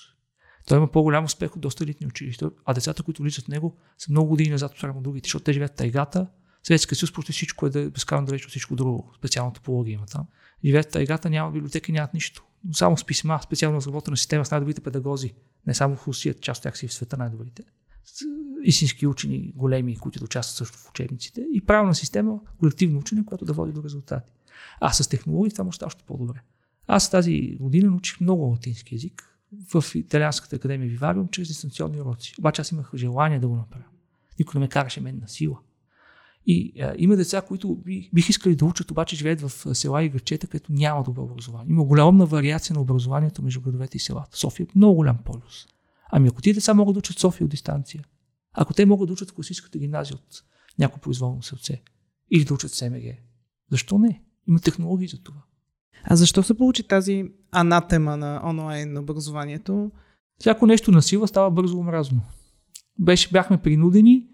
Той 0.67 0.78
има 0.78 0.91
по-голям 0.91 1.26
успех 1.26 1.56
от 1.56 1.62
доста 1.62 1.84
елитни 1.84 2.08
училища, 2.08 2.52
а 2.65 2.74
децата, 2.74 3.04
които 3.04 3.21
влизат 3.21 3.45
в 3.45 3.48
него, 3.48 3.78
са 3.98 4.12
много 4.12 4.30
години 4.30 4.50
назад 4.50 4.84
от 4.84 5.04
другите, 5.04 5.28
защото 5.28 5.43
те 5.43 5.54
живеят 5.54 5.71
в 5.71 5.76
тайгата, 5.76 6.28
Съветския 6.67 6.98
съюз 6.98 7.13
почти 7.13 7.32
всичко 7.32 7.65
е 7.65 7.69
да 7.69 7.89
безкрайно 7.89 8.26
далеч 8.26 8.45
от 8.45 8.50
всичко 8.50 8.76
друго. 8.76 9.13
Специална 9.17 9.54
топология 9.54 9.93
има 9.93 10.06
там. 10.06 10.28
Живеят 10.65 10.86
в 10.86 10.91
тайгата, 10.91 11.30
няма 11.30 11.52
библиотеки, 11.52 11.91
нямат 11.91 12.13
нищо. 12.13 12.43
Само 12.71 12.98
с 12.98 13.06
писма, 13.06 13.39
специално 13.43 13.78
разработена 13.78 14.17
система 14.17 14.45
с 14.45 14.52
най-добрите 14.52 14.82
педагози. 14.82 15.34
Не 15.67 15.74
само 15.74 15.95
в 15.95 16.08
Русия, 16.08 16.34
част 16.34 16.60
от 16.60 16.63
тях 16.63 16.78
си 16.78 16.88
в 16.88 16.93
света 16.93 17.17
най-добрите. 17.17 17.63
Истински 18.63 19.08
учени, 19.08 19.54
големи, 19.56 19.98
които 19.98 20.20
да 20.20 20.26
участват 20.26 20.58
също 20.58 20.78
в 20.78 20.89
учебниците. 20.89 21.46
И 21.54 21.62
правилна 21.62 21.96
система, 21.96 22.39
колективно 22.60 23.00
учене, 23.00 23.26
което 23.26 23.46
да 23.46 23.54
води 23.54 23.72
до 23.72 23.84
резултати. 23.84 24.32
А 24.82 24.94
с 24.94 25.10
технологии 25.10 25.52
това 25.52 25.63
може 25.63 25.80
още 25.86 26.04
по-добре. 26.08 26.41
Аз 26.88 27.12
тази 27.12 27.58
година 27.60 27.91
научих 27.91 28.20
много 28.20 28.44
латински 28.44 28.96
язик 28.96 29.39
в 29.74 29.96
Италианската 29.96 30.56
академия 30.56 30.89
Вивариум 30.89 31.28
чрез 31.28 31.48
дистанционни 31.48 32.02
уроци. 32.02 32.36
Обаче 32.39 32.62
аз 32.62 32.72
имах 32.72 32.91
желание 32.96 33.39
да 33.39 33.48
го 33.48 33.56
направя. 33.56 33.84
Никой 34.39 34.60
не 34.60 34.65
ме 34.65 34.70
караше 34.70 35.02
мен 35.02 35.20
на 35.22 35.28
сила. 35.28 35.60
И 36.48 36.82
а, 36.82 36.94
има 36.98 37.15
деца, 37.15 37.41
които 37.41 37.76
би, 37.76 38.10
бих 38.13 38.30
искали 38.30 38.56
да 38.56 38.65
учат, 38.65 38.91
обаче 38.91 39.15
живеят 39.15 39.41
в 39.41 39.76
села 39.76 40.04
и 40.04 40.10
грачета, 40.10 40.48
където 40.48 40.72
няма 40.74 41.04
добро 41.04 41.24
образование. 41.24 41.72
Има 41.72 41.84
голяма 41.84 42.26
вариация 42.26 42.74
на 42.74 42.82
образованието 42.82 43.41
между 43.41 43.62
градовете 43.62 43.98
и 43.98 44.00
селата. 44.00 44.38
София 44.38 44.63
е 44.63 44.68
много 44.76 44.96
голям 44.96 45.18
полюс. 45.18 45.68
Ами 46.17 46.28
ако 46.28 46.41
тези 46.41 46.54
деца 46.54 46.73
могат 46.73 46.93
да 46.93 46.99
учат 46.99 47.19
София 47.19 47.45
от 47.45 47.51
дистанция, 47.51 48.04
ако 48.54 48.73
те 48.73 48.86
могат 48.86 49.08
да 49.08 49.13
учат 49.13 49.32
в 49.32 49.34
класическата 49.34 49.80
гимназия 49.80 50.15
от 50.15 50.43
някое 50.80 51.01
произволно 51.01 51.43
сърце 51.43 51.82
или 52.32 52.45
да 52.45 52.54
учат 52.54 52.71
СМГ, 52.71 53.04
защо 53.71 53.97
не? 53.97 54.23
Има 54.47 54.60
технологии 54.60 55.08
за 55.08 55.23
това. 55.23 55.43
А 56.04 56.15
защо 56.15 56.43
се 56.43 56.58
получи 56.58 56.88
тази 56.88 57.25
анатема 57.51 58.17
на 58.17 58.41
онлайн 58.45 58.97
образованието? 58.97 59.91
Всяко 60.39 60.65
нещо 60.65 60.91
на 60.91 61.01
сила 61.01 61.28
става 61.28 61.51
бързо 61.51 61.80
омразно. 61.80 62.21
Беше, 62.99 63.30
бяхме 63.32 63.62
принудени 63.62 64.28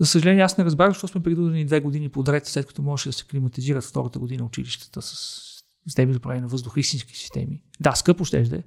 за 0.00 0.06
съжаление, 0.06 0.42
аз 0.42 0.58
не 0.58 0.64
разбрах, 0.64 0.90
защо 0.90 1.08
сме 1.08 1.22
придудени 1.22 1.64
две 1.64 1.80
години 1.80 2.08
подред, 2.08 2.46
след 2.46 2.66
като 2.66 2.82
можеше 2.82 3.08
да 3.08 3.12
се 3.12 3.26
климатизират 3.26 3.84
втората 3.84 4.18
година 4.18 4.44
училищата 4.44 5.02
с 5.02 5.42
системи 5.86 6.12
за 6.12 6.20
правене 6.20 6.40
на 6.40 6.48
въздух, 6.48 6.76
истински 6.76 7.16
системи. 7.16 7.62
Да, 7.80 7.94
скъпо 7.94 8.24
ще 8.24 8.40
е, 8.40 8.62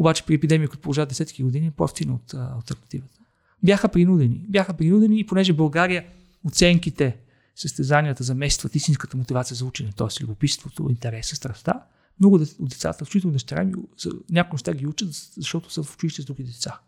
обаче 0.00 0.26
при 0.26 0.34
епидемия, 0.34 0.68
като 0.68 0.82
продължава 0.82 1.06
десетки 1.06 1.42
години, 1.42 1.66
е 1.66 1.70
по-ефтино 1.70 2.14
от 2.14 2.34
альтернативата. 2.34 3.20
Бяха 3.62 3.88
принудени. 3.88 4.44
Бяха 4.48 4.74
принудени 4.74 5.20
и 5.20 5.26
понеже 5.26 5.52
България 5.52 6.04
оценките, 6.44 7.16
състезанията 7.56 8.24
заместват 8.24 8.74
истинската 8.74 9.16
мотивация 9.16 9.54
за 9.54 9.64
учене, 9.64 9.92
т.е. 9.96 10.22
любопитството, 10.22 10.86
интереса, 10.90 11.36
страстта, 11.36 11.82
много 12.20 12.36
от 12.36 12.68
децата, 12.68 13.04
включително 13.04 13.32
дъщеря 13.32 13.64
ми, 13.64 13.72
някои 14.30 14.54
неща 14.54 14.74
ги 14.74 14.86
учат, 14.86 15.08
защото 15.36 15.72
са 15.72 15.82
в 15.82 15.94
училище 15.94 16.22
с 16.22 16.24
други 16.24 16.44
деца 16.44 16.80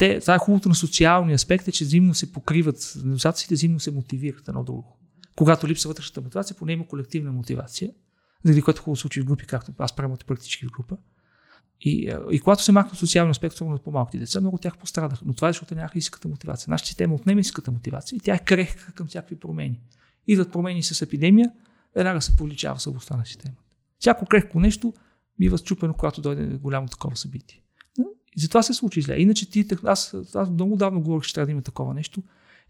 те, 0.00 0.20
това 0.20 0.34
е 0.34 0.38
хубавото 0.38 0.68
на 0.68 0.74
социалния 0.74 1.34
аспект, 1.34 1.68
е, 1.68 1.72
че 1.72 1.84
взаимно 1.84 2.14
се 2.14 2.32
покриват, 2.32 2.92
недостатъците 3.04 3.54
взаимно 3.54 3.80
се 3.80 3.90
мотивират 3.90 4.48
едно 4.48 4.64
друго. 4.64 4.98
Когато 5.36 5.68
липсва 5.68 5.88
вътрешната 5.88 6.20
мотивация, 6.20 6.56
поне 6.56 6.72
има 6.72 6.86
колективна 6.86 7.32
мотивация, 7.32 7.90
заради 8.44 8.62
което 8.62 8.82
хубаво 8.82 8.96
случи 8.96 9.20
в 9.20 9.24
групи, 9.24 9.46
както 9.46 9.72
аз 9.78 9.96
правя 9.96 10.16
практически 10.26 10.66
в 10.66 10.70
група. 10.70 10.96
И, 11.80 12.14
и 12.30 12.40
когато 12.40 12.62
се 12.62 12.72
махна 12.72 12.94
социалния 12.98 13.30
аспект, 13.30 13.54
особено 13.54 13.76
от 13.76 13.84
по-малките 13.84 14.18
деца, 14.18 14.40
много 14.40 14.58
тях 14.58 14.78
пострадаха. 14.78 15.22
Но 15.26 15.34
това 15.34 15.48
е 15.48 15.52
защото 15.52 15.74
нямаха 15.74 15.98
иската 15.98 16.28
мотивация. 16.28 16.70
Нашата 16.70 16.88
система 16.88 17.14
отнема 17.14 17.40
иската 17.40 17.70
мотивация 17.70 18.16
и 18.16 18.20
тя 18.20 18.34
е 18.34 18.38
крехка 18.38 18.92
към 18.92 19.06
всякакви 19.06 19.36
промени. 19.36 19.80
Идват 20.26 20.52
промени 20.52 20.82
с 20.82 21.02
епидемия, 21.02 21.52
веднага 21.96 22.22
се 22.22 22.36
повличава 22.36 22.80
слабостта 22.80 23.16
на 23.16 23.26
системата. 23.26 23.62
Всяко 23.98 24.26
крехко 24.26 24.60
нещо 24.60 24.94
бива 25.38 25.58
счупено, 25.58 25.94
когато 25.94 26.20
дойде 26.20 26.46
голямо 26.46 26.88
такова 26.88 27.16
събитие. 27.16 27.62
И 28.36 28.40
затова 28.40 28.62
се 28.62 28.74
случи 28.74 29.02
зле. 29.02 29.16
Иначе 29.18 29.50
ти, 29.50 29.66
аз, 29.84 30.14
аз 30.34 30.50
много 30.50 30.76
давно 30.76 31.00
говорих, 31.00 31.26
че 31.26 31.34
трябва 31.34 31.46
да 31.46 31.52
има 31.52 31.62
такова 31.62 31.94
нещо, 31.94 32.22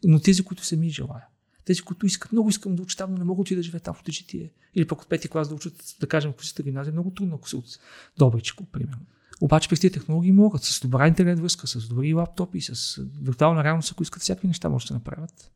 но 0.04 0.20
тези, 0.20 0.44
които 0.44 0.64
сами 0.64 0.90
желая. 0.90 1.26
Тези, 1.70 1.82
които 1.82 2.06
искат, 2.06 2.32
много 2.32 2.48
искам 2.48 2.76
да 2.76 2.82
учат 2.82 2.98
там, 2.98 3.10
но 3.10 3.18
не 3.18 3.24
могат 3.24 3.50
и 3.50 3.56
да 3.56 3.62
живеят 3.62 3.82
там 3.82 3.94
в 3.94 4.02
тие. 4.02 4.52
Или 4.74 4.86
пък 4.86 5.02
от 5.02 5.08
пети 5.08 5.28
клас 5.28 5.48
да 5.48 5.54
учат, 5.54 5.96
да 6.00 6.06
кажем, 6.06 6.32
в 6.38 6.62
гимназия, 6.62 6.92
много 6.92 7.10
трудно, 7.10 7.36
ако 7.36 7.48
се 7.48 7.56
от 7.56 7.78
Добричко, 8.18 8.64
примерно. 8.64 9.06
Обаче 9.40 9.68
през 9.68 9.80
тези 9.80 9.92
технологии 9.92 10.32
могат 10.32 10.62
с 10.62 10.80
добра 10.80 11.08
интернет 11.08 11.40
връзка, 11.40 11.66
с 11.66 11.88
добри 11.88 12.14
лаптопи, 12.14 12.60
с 12.60 13.02
виртуална 13.22 13.64
реалност, 13.64 13.92
ако 13.92 14.02
искат 14.02 14.22
всякакви 14.22 14.48
неща, 14.48 14.68
може 14.68 14.86
да 14.86 14.94
направят. 14.94 15.52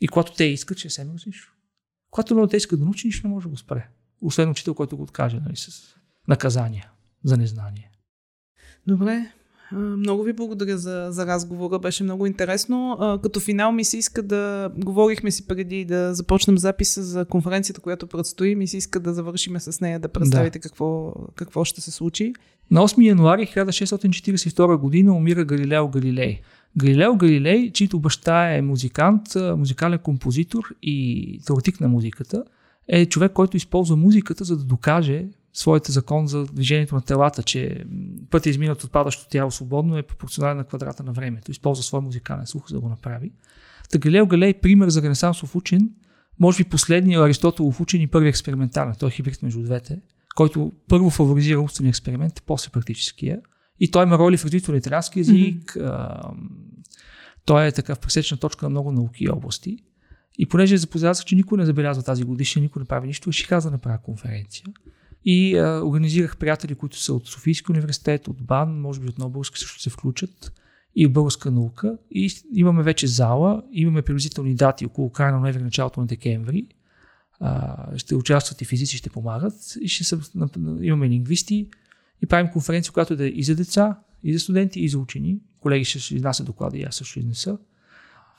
И 0.00 0.08
когато 0.08 0.32
те 0.32 0.44
искат, 0.44 0.78
ще 0.78 0.88
е 0.88 0.90
съвсем 0.90 1.12
различно. 1.14 1.52
Когато 2.10 2.34
много 2.34 2.48
те 2.48 2.56
иска 2.56 2.76
да 2.76 2.84
научи, 2.84 3.06
нищо 3.06 3.28
не 3.28 3.34
може 3.34 3.44
да 3.44 3.50
го 3.50 3.56
спре. 3.56 3.88
Освен 4.20 4.50
учител, 4.50 4.74
който 4.74 4.96
го 4.96 5.02
откаже 5.02 5.40
нали, 5.40 5.56
с 5.56 5.94
наказания 6.28 6.90
за 7.24 7.36
незнание. 7.36 7.90
Добре, 8.86 9.32
много 9.72 10.22
ви 10.22 10.32
благодаря 10.32 10.78
за, 10.78 11.06
за 11.10 11.26
разговора, 11.26 11.78
беше 11.78 12.04
много 12.04 12.26
интересно. 12.26 12.98
Като 13.22 13.40
финал 13.40 13.72
ми 13.72 13.84
се 13.84 13.98
иска 13.98 14.22
да, 14.22 14.70
говорихме 14.76 15.30
си 15.30 15.46
преди 15.46 15.84
да 15.84 16.14
започнем 16.14 16.58
записа 16.58 17.02
за 17.02 17.24
конференцията, 17.24 17.80
която 17.80 18.06
предстои, 18.06 18.54
ми 18.54 18.66
се 18.66 18.76
иска 18.76 19.00
да 19.00 19.14
завършиме 19.14 19.60
с 19.60 19.80
нея, 19.80 20.00
да 20.00 20.08
представите 20.08 20.58
да. 20.58 20.62
Какво, 20.62 21.14
какво 21.34 21.64
ще 21.64 21.80
се 21.80 21.90
случи. 21.90 22.32
На 22.70 22.88
8 22.88 23.02
януари 23.02 23.46
1642 23.46 24.76
година 24.76 25.12
умира 25.12 25.44
Галилео 25.44 25.88
Галилей. 25.88 26.40
Галилео 26.78 27.16
Галилей, 27.16 27.70
чийто 27.72 28.00
баща 28.00 28.54
е 28.54 28.62
музикант, 28.62 29.22
музикален 29.56 29.98
композитор 29.98 30.74
и 30.82 31.40
теоретик 31.46 31.80
на 31.80 31.88
музиката, 31.88 32.44
е 32.88 33.06
човек, 33.06 33.32
който 33.32 33.56
използва 33.56 33.96
музиката, 33.96 34.44
за 34.44 34.56
да 34.56 34.64
докаже 34.64 35.26
своята 35.56 35.92
закон 35.92 36.26
за 36.26 36.46
движението 36.46 36.94
на 36.94 37.00
телата, 37.00 37.42
че 37.42 37.84
пътя 38.30 38.50
изминат 38.50 38.84
от 38.84 38.92
падащо 38.92 39.28
тяло 39.30 39.50
свободно 39.50 39.98
е 39.98 40.02
пропорционален 40.02 40.56
на 40.56 40.64
квадрата 40.64 41.02
на 41.02 41.12
времето. 41.12 41.50
Използва 41.50 41.84
свой 41.84 42.00
музикален 42.00 42.46
слух, 42.46 42.68
за 42.68 42.74
да 42.74 42.80
го 42.80 42.88
направи. 42.88 43.32
Та 43.90 43.98
Галилео 43.98 44.26
Галей, 44.26 44.54
пример 44.54 44.88
за 44.88 45.02
ренесансов 45.02 45.54
учен, 45.54 45.90
може 46.40 46.64
би 46.64 46.70
последният 46.70 47.22
Аристотелов 47.22 47.80
учен 47.80 48.00
и 48.00 48.06
първи 48.06 48.28
експериментален, 48.28 48.94
той 48.98 49.08
е 49.08 49.12
хибрид 49.12 49.42
между 49.42 49.62
двете, 49.62 50.00
който 50.34 50.72
първо 50.88 51.10
фаворизира 51.10 51.60
умствения 51.60 51.90
експеримент, 51.90 52.42
после 52.46 52.70
практическия. 52.70 53.40
И 53.80 53.90
той 53.90 54.02
има 54.02 54.18
роли 54.18 54.36
в 54.36 54.44
развитието 54.44 54.72
на 54.72 54.78
италиански 54.78 55.18
язик. 55.18 55.72
Mm-hmm. 55.72 56.34
той 57.44 57.66
е 57.66 57.72
така 57.72 57.94
в 57.94 57.98
пресечна 57.98 58.36
точка 58.36 58.66
на 58.66 58.70
много 58.70 58.92
науки 58.92 59.24
и 59.24 59.28
области. 59.28 59.78
И 60.38 60.46
понеже 60.46 60.74
е 60.74 60.78
запознат, 60.78 61.26
че 61.26 61.34
никой 61.34 61.58
не 61.58 61.66
забелязва 61.66 62.02
тази 62.02 62.24
годишна, 62.24 62.62
никой 62.62 62.80
не 62.80 62.86
прави 62.86 63.06
нищо, 63.06 63.28
реши 63.28 63.46
каза 63.46 63.68
да 63.68 63.72
направя 63.72 63.98
конференция. 63.98 64.64
И 65.26 65.56
а, 65.56 65.82
организирах 65.84 66.36
приятели, 66.36 66.74
които 66.74 66.98
са 66.98 67.14
от 67.14 67.26
Софийски 67.26 67.72
университет, 67.72 68.28
от 68.28 68.42
БАН, 68.42 68.80
може 68.80 69.00
би 69.00 69.08
от 69.08 69.18
Нобълска 69.18 69.58
също 69.58 69.80
се 69.80 69.90
включат 69.90 70.52
и 70.96 71.08
българска 71.08 71.50
наука. 71.50 71.98
И 72.10 72.30
имаме 72.52 72.82
вече 72.82 73.06
зала, 73.06 73.62
имаме 73.72 74.02
приблизителни 74.02 74.54
дати 74.54 74.86
около 74.86 75.10
края 75.10 75.32
на 75.32 75.40
ноември, 75.40 75.62
началото 75.62 76.00
на 76.00 76.06
декември. 76.06 76.66
А, 77.40 77.76
ще 77.98 78.14
участват 78.14 78.60
и 78.60 78.64
физици, 78.64 78.96
ще 78.96 79.10
помагат. 79.10 79.54
И 79.80 79.88
ще 79.88 80.04
са, 80.04 80.20
имаме 80.80 81.08
лингвисти 81.08 81.68
и 82.22 82.26
правим 82.26 82.50
конференция, 82.52 82.92
която 82.92 83.16
да 83.16 83.24
е 83.24 83.28
и 83.28 83.42
за 83.42 83.54
деца, 83.54 83.98
и 84.24 84.32
за 84.32 84.40
студенти, 84.40 84.80
и 84.80 84.88
за 84.88 84.98
учени. 84.98 85.38
Колеги 85.60 85.84
ще 85.84 86.14
изнасят 86.14 86.46
доклади, 86.46 86.82
аз 86.82 86.96
също 86.96 87.18
изнеса 87.18 87.58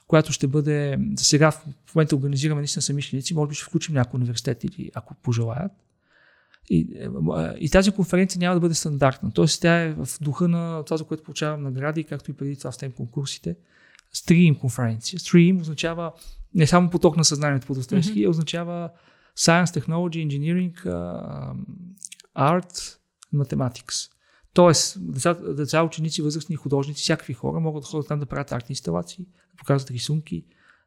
която 0.07 0.31
ще 0.31 0.47
бъде, 0.47 0.99
за 1.17 1.23
сега 1.23 1.51
в 1.51 1.95
момента 1.95 2.15
организираме 2.15 2.61
наистина 2.61 2.81
самишленици, 2.81 3.33
може 3.33 3.49
би 3.49 3.55
ще 3.55 3.65
включим 3.65 3.95
някои 3.95 4.17
университет 4.17 4.63
или 4.63 4.91
ако 4.95 5.13
пожелаят. 5.15 5.71
И, 6.69 6.87
е, 6.95 7.09
и 7.59 7.69
тази 7.69 7.91
конференция 7.91 8.39
няма 8.39 8.55
да 8.55 8.59
бъде 8.59 8.73
стандартна. 8.73 9.31
Тоест 9.31 9.61
тя 9.61 9.81
е 9.81 9.93
в 9.93 10.07
духа 10.21 10.47
на 10.47 10.83
това, 10.83 10.97
за 10.97 11.03
което 11.03 11.23
получавам 11.23 11.63
награди, 11.63 12.03
както 12.03 12.31
и 12.31 12.33
преди 12.33 12.57
това 12.57 12.71
в 12.71 12.95
конкурсите. 12.95 13.55
Стрим 14.13 14.55
конференция. 14.55 15.19
Стрим 15.19 15.61
означава 15.61 16.11
не 16.55 16.67
само 16.67 16.89
поток 16.89 17.17
на 17.17 17.25
съзнанието 17.25 17.67
по 17.67 17.73
Достоевски, 17.73 18.25
mm-hmm. 18.25 18.29
означава 18.29 18.89
Science, 19.37 19.79
Technology, 19.79 20.27
Engineering, 20.27 20.85
uh, 20.85 21.55
Art, 22.37 22.97
Mathematics. 23.35 24.11
Тоест, 24.53 24.97
деца, 25.13 25.33
деца, 25.33 25.83
ученици, 25.83 26.21
възрастни 26.21 26.55
художници, 26.55 27.01
всякакви 27.01 27.33
хора 27.33 27.59
могат 27.59 27.83
да 27.83 27.87
ходят 27.87 28.07
там 28.07 28.19
да 28.19 28.25
правят 28.25 28.51
артни 28.51 28.73
инсталации, 28.73 29.25
да 29.25 29.57
показват 29.57 29.91
рисунки, 29.91 30.45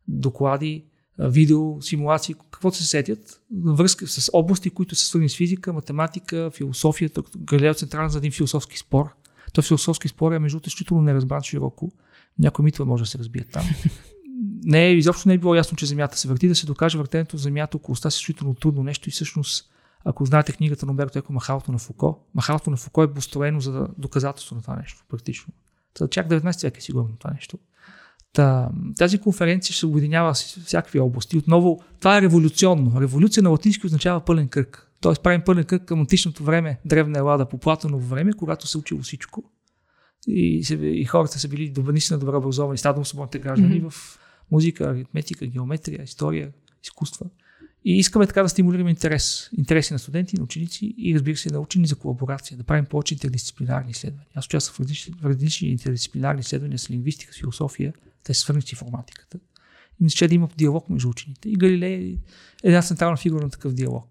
доклади, 0.09 0.85
видео, 1.19 1.83
симулации, 1.83 2.35
каквото 2.35 2.77
се 2.77 2.87
сетят, 2.87 3.41
във 3.65 3.79
връзка 3.79 4.07
с 4.07 4.31
области, 4.33 4.71
които 4.71 4.95
са 4.95 5.07
свързани 5.07 5.29
с 5.29 5.37
физика, 5.37 5.73
математика, 5.73 6.51
философията. 6.55 7.23
Галилео 7.39 7.75
централен 7.75 8.09
за 8.09 8.19
един 8.19 8.33
философски 8.33 8.79
спор. 8.79 9.07
Той 9.53 9.65
философски 9.65 10.09
спор 10.09 10.33
е 10.33 10.39
между 10.39 10.61
изключително 10.67 11.03
неразбран 11.03 11.43
широко. 11.43 11.93
Някой 12.39 12.63
митва 12.63 12.85
може 12.85 13.03
да 13.03 13.07
се 13.07 13.19
разбие 13.19 13.45
там. 13.45 13.65
не 14.65 14.91
изобщо 14.91 15.29
не 15.29 15.35
е 15.35 15.39
било 15.39 15.55
ясно, 15.55 15.77
че 15.77 15.87
Земята 15.87 16.19
се 16.19 16.29
върти, 16.29 16.49
да 16.49 16.55
се 16.55 16.67
докаже 16.67 16.99
въртенето 16.99 17.37
в 17.37 17.41
Земята 17.41 17.77
около 17.77 17.93
оста 17.93 18.09
е 18.09 18.11
изключително 18.11 18.55
трудно 18.55 18.83
нещо 18.83 19.09
и 19.09 19.13
всъщност 19.13 19.71
ако 20.05 20.25
знаете 20.25 20.53
книгата 20.53 20.87
на 20.87 20.93
Умберто 20.93 21.19
Еко 21.19 21.33
Махалото 21.33 21.73
на 21.73 21.79
Фуко, 21.79 22.27
Махалото 22.35 22.71
на 22.71 22.77
Фуко 22.77 23.03
е 23.03 23.15
построено 23.15 23.61
за 23.61 23.89
доказателство 23.99 24.57
на 24.57 24.63
това 24.63 24.77
нещо, 24.77 25.05
практично. 25.09 25.53
Та, 25.95 26.09
чак 26.09 26.29
19 26.29 26.63
век 26.63 26.79
е 26.79 26.81
сигурно 26.81 27.17
това 27.19 27.31
нещо. 27.31 27.59
Та, 28.33 28.71
тази 28.99 29.19
конференция 29.19 29.75
ще 29.75 29.87
обединява 29.87 30.33
всякакви 30.33 31.01
области. 31.01 31.37
Отново, 31.39 31.81
това 32.01 32.19
е 32.19 32.23
революционно. 32.23 33.01
Революция 33.01 33.43
на 33.43 33.51
латински 33.51 33.87
означава 33.87 34.25
пълен 34.25 34.49
кръг. 34.49 34.91
Тоест 35.01 35.23
правим 35.23 35.43
пълен 35.47 35.65
кръг 35.65 35.85
към 35.85 36.01
античното 36.01 36.45
време, 36.45 36.81
древна 36.85 37.19
елада, 37.19 37.49
по 37.49 37.59
Платоново 37.59 38.07
време, 38.07 38.33
когато 38.33 38.67
се 38.67 38.79
учило 38.79 39.01
всичко. 39.01 39.45
И, 40.27 40.65
се, 40.65 40.75
и 40.75 41.05
хората 41.05 41.39
са 41.39 41.49
били 41.49 41.73
наистина 41.79 42.19
добре 42.19 42.37
образовани, 42.37 42.79
стадно 42.79 43.05
свободните 43.05 43.39
граждани 43.39 43.83
mm-hmm. 43.83 43.91
в 43.91 44.19
музика, 44.51 44.91
аритметика, 44.91 45.47
геометрия, 45.47 46.03
история, 46.03 46.51
изкуства. 46.85 47.27
И 47.85 47.99
искаме 47.99 48.27
така 48.27 48.43
да 48.43 48.49
стимулираме 48.49 48.91
интерес. 48.91 49.51
Интереси 49.59 49.93
на 49.93 49.99
студенти, 49.99 50.37
на 50.37 50.45
ученици 50.45 50.95
и 50.99 51.15
разбира 51.15 51.37
се 51.37 51.51
на 51.51 51.61
учени 51.61 51.87
за 51.87 51.97
колаборация, 51.97 52.57
да 52.57 52.65
правим 52.65 52.85
повече 52.85 53.15
интердисциплинарни 53.15 53.91
изследвания. 53.91 54.29
Аз 54.35 54.47
участвах 54.47 54.77
в 54.77 54.81
различни, 54.81 55.15
в 55.23 55.25
различни 55.25 55.69
интердисциплинарни 55.69 56.41
изследвания 56.41 56.79
с 56.79 56.91
лингвистика, 56.91 57.35
с 57.35 57.39
философия, 57.39 57.93
те 58.25 58.35
са 58.35 58.41
свързани 58.41 58.63
с 58.63 58.73
информатиката. 58.73 59.39
И 60.01 60.05
мисля, 60.05 60.17
че 60.17 60.29
да 60.29 60.35
има 60.35 60.49
диалог 60.57 60.91
между 60.91 61.09
учените. 61.09 61.49
И 61.49 61.57
Галилей 61.57 62.13
е 62.13 62.19
една 62.69 62.83
централна 62.83 63.17
фигура 63.17 63.45
на 63.45 63.51
такъв 63.51 63.75
диалог. 63.75 64.07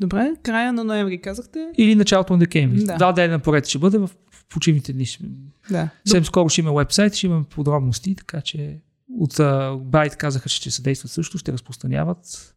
Добре, 0.00 0.34
края 0.42 0.72
на 0.72 0.84
ноември 0.84 1.20
казахте? 1.20 1.72
Или 1.78 1.94
началото 1.94 2.32
на 2.32 2.38
декември. 2.38 2.84
Да, 2.84 2.96
Два 2.96 3.12
дена 3.12 3.38
поред 3.38 3.66
ще 3.66 3.78
бъде 3.78 3.98
в 3.98 4.10
почивните 4.48 4.92
дни. 4.92 5.06
Да. 5.70 5.88
Съвсем 6.04 6.24
скоро 6.24 6.48
ще 6.48 6.60
има 6.60 6.72
вебсайт, 6.72 7.14
ще 7.14 7.26
имаме 7.26 7.44
подробности, 7.44 8.14
така 8.14 8.40
че 8.40 8.80
от 9.18 9.40
Байт 9.84 10.16
казаха, 10.16 10.48
че 10.48 10.56
ще 10.56 10.70
съдействат 10.70 11.12
също, 11.12 11.38
ще 11.38 11.52
разпространяват 11.52 12.54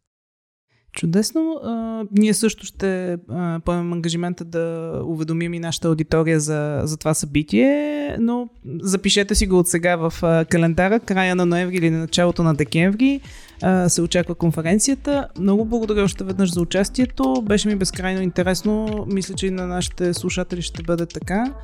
Чудесно. 0.92 1.60
А, 1.64 2.04
ние 2.12 2.34
също 2.34 2.66
ще 2.66 3.12
а, 3.12 3.60
поемем 3.64 3.92
ангажимента 3.92 4.44
да 4.44 4.92
уведомим 5.04 5.54
и 5.54 5.58
нашата 5.58 5.88
аудитория 5.88 6.40
за, 6.40 6.80
за 6.84 6.96
това 6.96 7.14
събитие, 7.14 8.16
но 8.20 8.48
запишете 8.82 9.34
си 9.34 9.46
го 9.46 9.58
от 9.58 9.68
сега 9.68 9.96
в 9.96 10.14
а, 10.22 10.44
календара. 10.44 11.00
Края 11.00 11.36
на 11.36 11.46
ноември 11.46 11.76
или 11.76 11.90
началото 11.90 12.42
на 12.42 12.54
декември 12.54 13.20
а, 13.62 13.88
се 13.88 14.02
очаква 14.02 14.34
конференцията. 14.34 15.28
Много 15.38 15.64
благодаря 15.64 16.04
още 16.04 16.24
веднъж 16.24 16.52
за 16.52 16.60
участието. 16.60 17.42
Беше 17.42 17.68
ми 17.68 17.76
безкрайно 17.76 18.22
интересно. 18.22 19.04
Мисля, 19.12 19.34
че 19.34 19.46
и 19.46 19.50
на 19.50 19.66
нашите 19.66 20.14
слушатели 20.14 20.62
ще 20.62 20.82
бъде 20.82 21.06
така. 21.06 21.54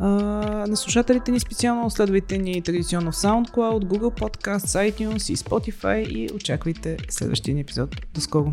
А, 0.00 0.06
на 0.68 0.76
слушателите 0.76 1.30
ни 1.30 1.40
специално 1.40 1.90
следвайте 1.90 2.38
ни 2.38 2.62
традиционно 2.62 3.12
в 3.12 3.14
SoundCloud, 3.14 3.84
Google 3.84 4.20
Podcasts, 4.20 4.90
iTunes 4.90 5.32
и 5.32 5.36
Spotify 5.36 6.08
и 6.08 6.34
очаквайте 6.34 6.96
следващия 7.08 7.54
ни 7.54 7.60
епизод. 7.60 7.96
До 8.14 8.20
скоро! 8.20 8.52